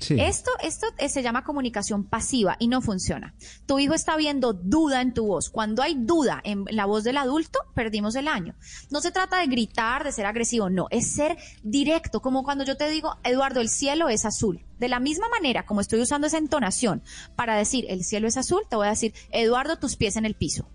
[0.00, 0.16] Sí.
[0.18, 3.34] Esto, esto eh, se llama comunicación pasiva y no funciona.
[3.66, 5.50] Tu hijo está viendo duda en tu voz.
[5.50, 8.54] Cuando hay duda en la voz del adulto, perdimos el año.
[8.90, 12.76] No se trata de gritar, de ser agresivo, no, es ser directo, como cuando yo
[12.76, 14.64] te digo, Eduardo, el cielo es azul.
[14.78, 17.02] De la misma manera, como estoy usando esa entonación
[17.36, 20.34] para decir el cielo es azul, te voy a decir, Eduardo, tus pies en el
[20.34, 20.68] piso.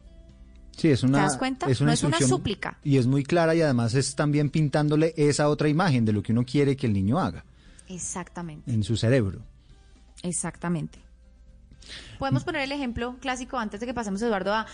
[0.78, 1.70] Sí, es una, ¿Te das cuenta?
[1.70, 2.80] Es una No es una súplica.
[2.84, 6.32] Y es muy clara y además es también pintándole esa otra imagen de lo que
[6.32, 7.44] uno quiere que el niño haga
[7.90, 8.72] Exactamente.
[8.72, 9.42] en su cerebro.
[10.24, 11.00] Exactamente.
[12.18, 14.66] Podemos poner el ejemplo clásico antes de que pasemos, Eduardo, a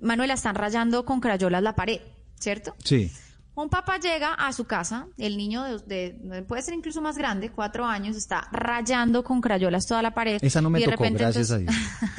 [0.00, 2.00] Manuela, están rayando con crayolas la pared,
[2.38, 2.74] ¿cierto?
[2.84, 3.10] Sí.
[3.54, 7.50] Un papá llega a su casa, el niño de, de- puede ser incluso más grande,
[7.50, 10.38] cuatro años, está rayando con crayolas toda la pared.
[10.42, 11.78] Esa no me y de tocó, repente, gracias entonces- a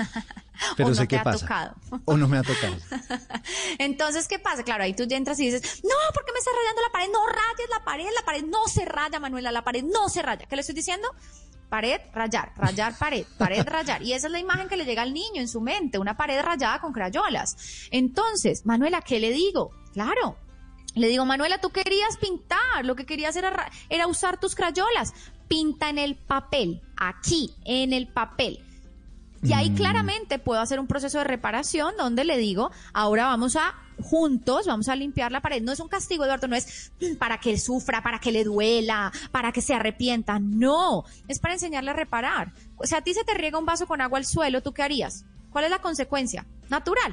[0.09, 0.25] Dios.
[0.77, 1.39] Pero o sé no qué pasa.
[1.39, 1.75] tocado.
[2.03, 2.75] O no me ha tocado.
[3.77, 4.63] Entonces, ¿qué pasa?
[4.63, 7.09] Claro, ahí tú ya entras y dices, no, ¿por qué me estás rayando la pared?
[7.11, 10.45] No rayes la pared, la pared no se raya, Manuela, la pared no se raya.
[10.47, 11.07] ¿Qué le estoy diciendo?
[11.69, 14.01] Pared, rayar, rayar, pared, pared, rayar.
[14.01, 16.41] Y esa es la imagen que le llega al niño en su mente, una pared
[16.41, 17.55] rayada con crayolas.
[17.91, 19.69] Entonces, Manuela, ¿qué le digo?
[19.93, 20.37] Claro.
[20.95, 25.13] Le digo, Manuela, tú querías pintar, lo que querías era, ra- era usar tus crayolas.
[25.47, 28.65] Pinta en el papel, aquí, en el papel.
[29.41, 33.75] Y ahí claramente puedo hacer un proceso de reparación donde le digo, ahora vamos a
[34.01, 35.61] juntos, vamos a limpiar la pared.
[35.61, 38.43] No es un castigo, Eduardo, no es mm, para que él sufra, para que le
[38.43, 40.39] duela, para que se arrepienta.
[40.39, 42.53] No, es para enseñarle a reparar.
[42.77, 44.83] O sea, a ti se te riega un vaso con agua al suelo, ¿tú qué
[44.83, 45.25] harías?
[45.51, 46.45] ¿Cuál es la consecuencia?
[46.69, 47.11] Natural.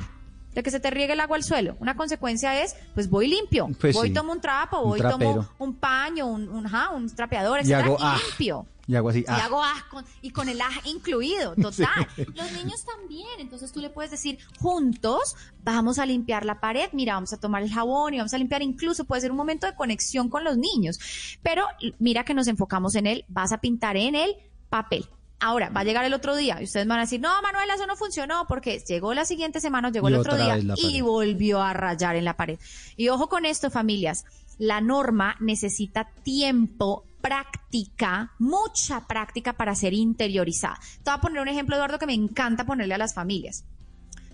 [0.55, 1.77] De que se te riegue el agua al suelo.
[1.81, 3.69] Una consecuencia es, pues voy limpio.
[3.79, 4.15] Pues voy sí.
[4.15, 7.95] tomo un trapo, Un voy tomo un paño, un, un, ajá, un trapeador, Y hago,
[7.95, 8.19] y ah.
[8.27, 8.67] limpio.
[8.89, 9.21] Y hago así.
[9.21, 9.45] Y ah.
[9.45, 12.07] hago ah con- y con el ah incluido, total.
[12.35, 17.15] Los niños también, entonces tú le puedes decir, juntos vamos a limpiar la pared, mira,
[17.15, 19.75] vamos a tomar el jabón y vamos a limpiar, incluso puede ser un momento de
[19.75, 20.99] conexión con los niños.
[21.43, 21.67] Pero
[21.99, 24.37] mira que nos enfocamos en él, vas a pintar en el
[24.69, 25.07] papel.
[25.39, 27.87] Ahora, va a llegar el otro día y ustedes van a decir, no, Manuela, eso
[27.87, 31.75] no funcionó porque llegó la siguiente semana, llegó Y el otro día y volvió a
[31.75, 32.59] rayar en la pared.
[32.97, 34.25] Y ojo con esto, familias,
[34.59, 40.79] la norma necesita tiempo, práctica, mucha práctica para ser interiorizada.
[41.03, 43.65] Te voy a poner un ejemplo, Eduardo, que me encanta ponerle a las familias.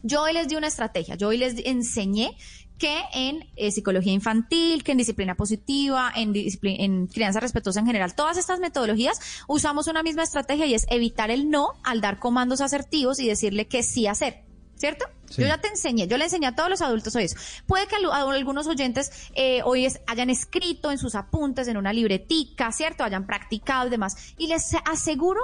[0.02, 2.36] Yo hoy les di una estrategia, yo hoy les enseñé
[2.76, 8.14] que en eh, psicología infantil, que en disciplina positiva, en, en crianza respetuosa en general,
[8.14, 12.60] todas estas metodologías usamos una misma estrategia y es evitar el no al dar comandos
[12.60, 14.44] asertivos y decirle que sí hacer.
[14.82, 15.04] ¿Cierto?
[15.30, 15.42] Sí.
[15.42, 17.36] Yo ya te enseñé, yo le enseñé a todos los adultos hoy eso.
[17.68, 21.92] Puede que a algunos oyentes eh, hoy es- hayan escrito en sus apuntes, en una
[21.92, 23.04] libretica, ¿cierto?
[23.04, 24.34] Hayan practicado y demás.
[24.38, 25.40] Y les aseguro,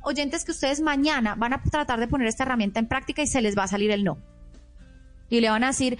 [0.00, 3.42] oyentes, que ustedes mañana van a tratar de poner esta herramienta en práctica y se
[3.42, 4.16] les va a salir el no.
[5.28, 5.98] Y le van a decir,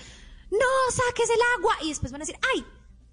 [0.51, 0.59] no,
[0.91, 1.75] saques el agua.
[1.85, 2.65] Y después van a decir, ay,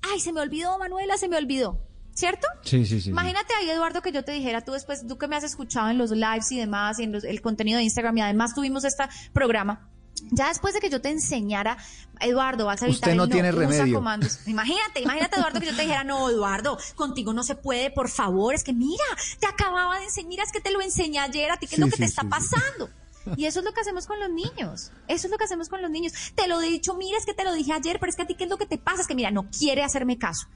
[0.10, 1.82] ay, se me olvidó, Manuela, se me olvidó.
[2.16, 2.48] ¿Cierto?
[2.64, 3.10] Sí, sí, sí.
[3.10, 5.98] Imagínate ahí, Eduardo, que yo te dijera, tú después, tú que me has escuchado en
[5.98, 9.04] los lives y demás, y en los- el contenido de Instagram, y además tuvimos este
[9.34, 9.90] programa.
[10.32, 11.78] Ya después de que yo te enseñara,
[12.22, 13.96] Eduardo, vas a evitar Usted no el tiene usa remedio.
[13.96, 14.40] comandos.
[14.48, 18.56] Imagínate, imagínate, Eduardo, que yo te dijera, no, Eduardo, contigo no se puede, por favor,
[18.56, 19.04] es que mira,
[19.42, 21.82] te acababa de enseñar, es que te lo enseñé ayer, a ti qué es Sí,
[21.82, 22.28] lo que sí, te está sí.
[22.30, 22.90] pasando.
[23.36, 24.92] Y eso es lo que hacemos con los niños.
[25.10, 26.14] Eso es lo que hacemos con los niños.
[26.36, 28.26] Te lo he dicho, mira, es que te lo dije ayer, pero es que a
[28.28, 30.48] ti qué es lo que te pasa, es que mira, no quiere hacerme caso.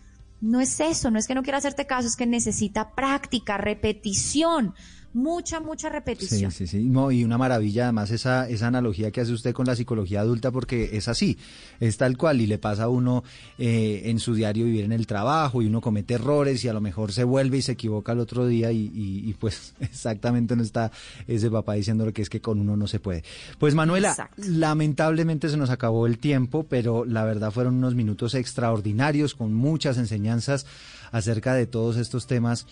[0.41, 4.73] No es eso, no es que no quiera hacerte caso, es que necesita práctica, repetición,
[5.13, 6.51] mucha, mucha Sí, repetición.
[6.51, 6.79] sí, sí.
[6.83, 10.51] No, y una maravilla además esa, esa analogía que hace usted con la psicología adulta
[10.51, 11.37] porque es así,
[11.79, 13.23] es tal cual y le pasa a uno
[13.57, 16.81] eh, en su diario vivir en el trabajo y uno comete errores y a lo
[16.81, 20.63] mejor se vuelve y se equivoca el otro día y, y- y, pues exactamente no
[20.63, 20.91] está
[21.27, 23.23] ese papá diciéndole que es que con uno no se puede.
[23.57, 24.41] Pues Manuela, Exacto.
[24.47, 29.97] lamentablemente se nos acabó el tiempo, pero la verdad fueron unos minutos extraordinarios con muchas
[29.97, 30.65] enseñanzas
[31.11, 32.67] acerca de todos estos temas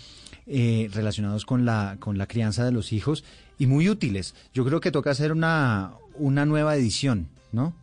[0.48, 3.24] eh, relacionados con la, con la crianza de los hijos
[3.60, 4.36] y muy útiles.
[4.54, 7.74] Yo creo que toca hacer una, una nueva edición, ¿no?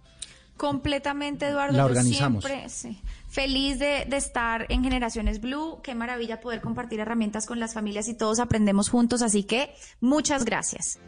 [0.56, 1.76] Completamente, Eduardo.
[1.76, 2.44] La organizamos.
[2.44, 5.80] siempre, sí, feliz de, de estar en Generaciones Blue.
[5.82, 9.20] Qué maravilla poder compartir herramientas con las familias y todos aprendemos juntos.
[9.22, 11.00] Así que muchas gracias.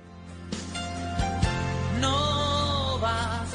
[2.01, 3.49] No vas,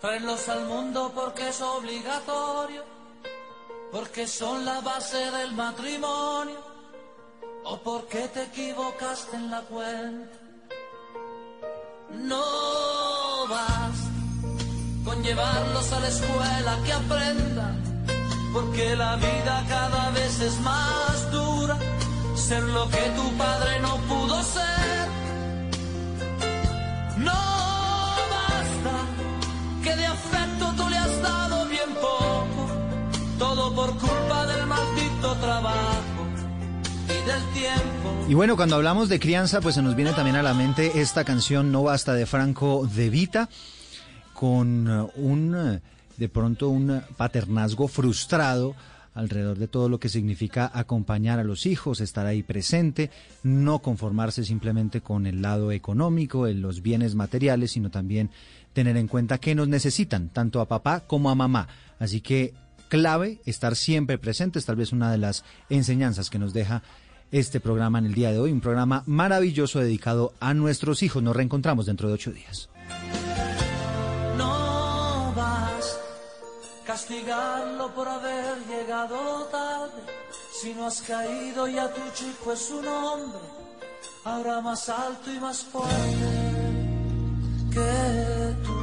[0.00, 2.84] traerlos al mundo porque es obligatorio,
[3.90, 6.67] porque son la base del matrimonio,
[7.70, 10.36] o porque te equivocaste en la cuenta.
[12.30, 13.98] No vas
[15.04, 17.76] con llevarlos a la escuela que aprendan,
[18.54, 21.76] porque la vida cada vez es más dura,
[22.34, 25.08] ser lo que tu padre no pudo ser.
[27.28, 27.42] No
[28.34, 28.94] basta
[29.82, 32.62] que de afecto tú le has dado bien poco,
[33.38, 34.27] todo por culpa
[38.28, 41.24] y bueno, cuando hablamos de crianza, pues se nos viene también a la mente esta
[41.24, 43.48] canción No Basta de Franco de Vita,
[44.34, 45.80] con eh, un, eh,
[46.18, 48.74] de pronto, un paternazgo frustrado
[49.14, 53.10] alrededor de todo lo que significa acompañar a los hijos, estar ahí presente,
[53.42, 58.30] no conformarse simplemente con el lado económico, en los bienes materiales, sino también
[58.74, 61.66] tener en cuenta que nos necesitan, tanto a papá como a mamá.
[61.98, 62.52] Así que
[62.88, 66.82] clave estar siempre presentes, tal vez una de las enseñanzas que nos deja
[67.30, 71.22] este programa en el día de hoy, un programa maravilloso dedicado a nuestros hijos.
[71.22, 72.68] Nos reencontramos dentro de ocho días.
[74.36, 75.98] No vas
[76.86, 80.02] castigarlo por haber llegado tarde,
[80.60, 83.40] si no has caído ya tu chico es un hombre,
[84.24, 85.88] ahora más alto y más fuerte
[87.72, 88.78] que tú.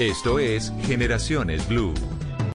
[0.00, 1.92] Esto es Generaciones Blue.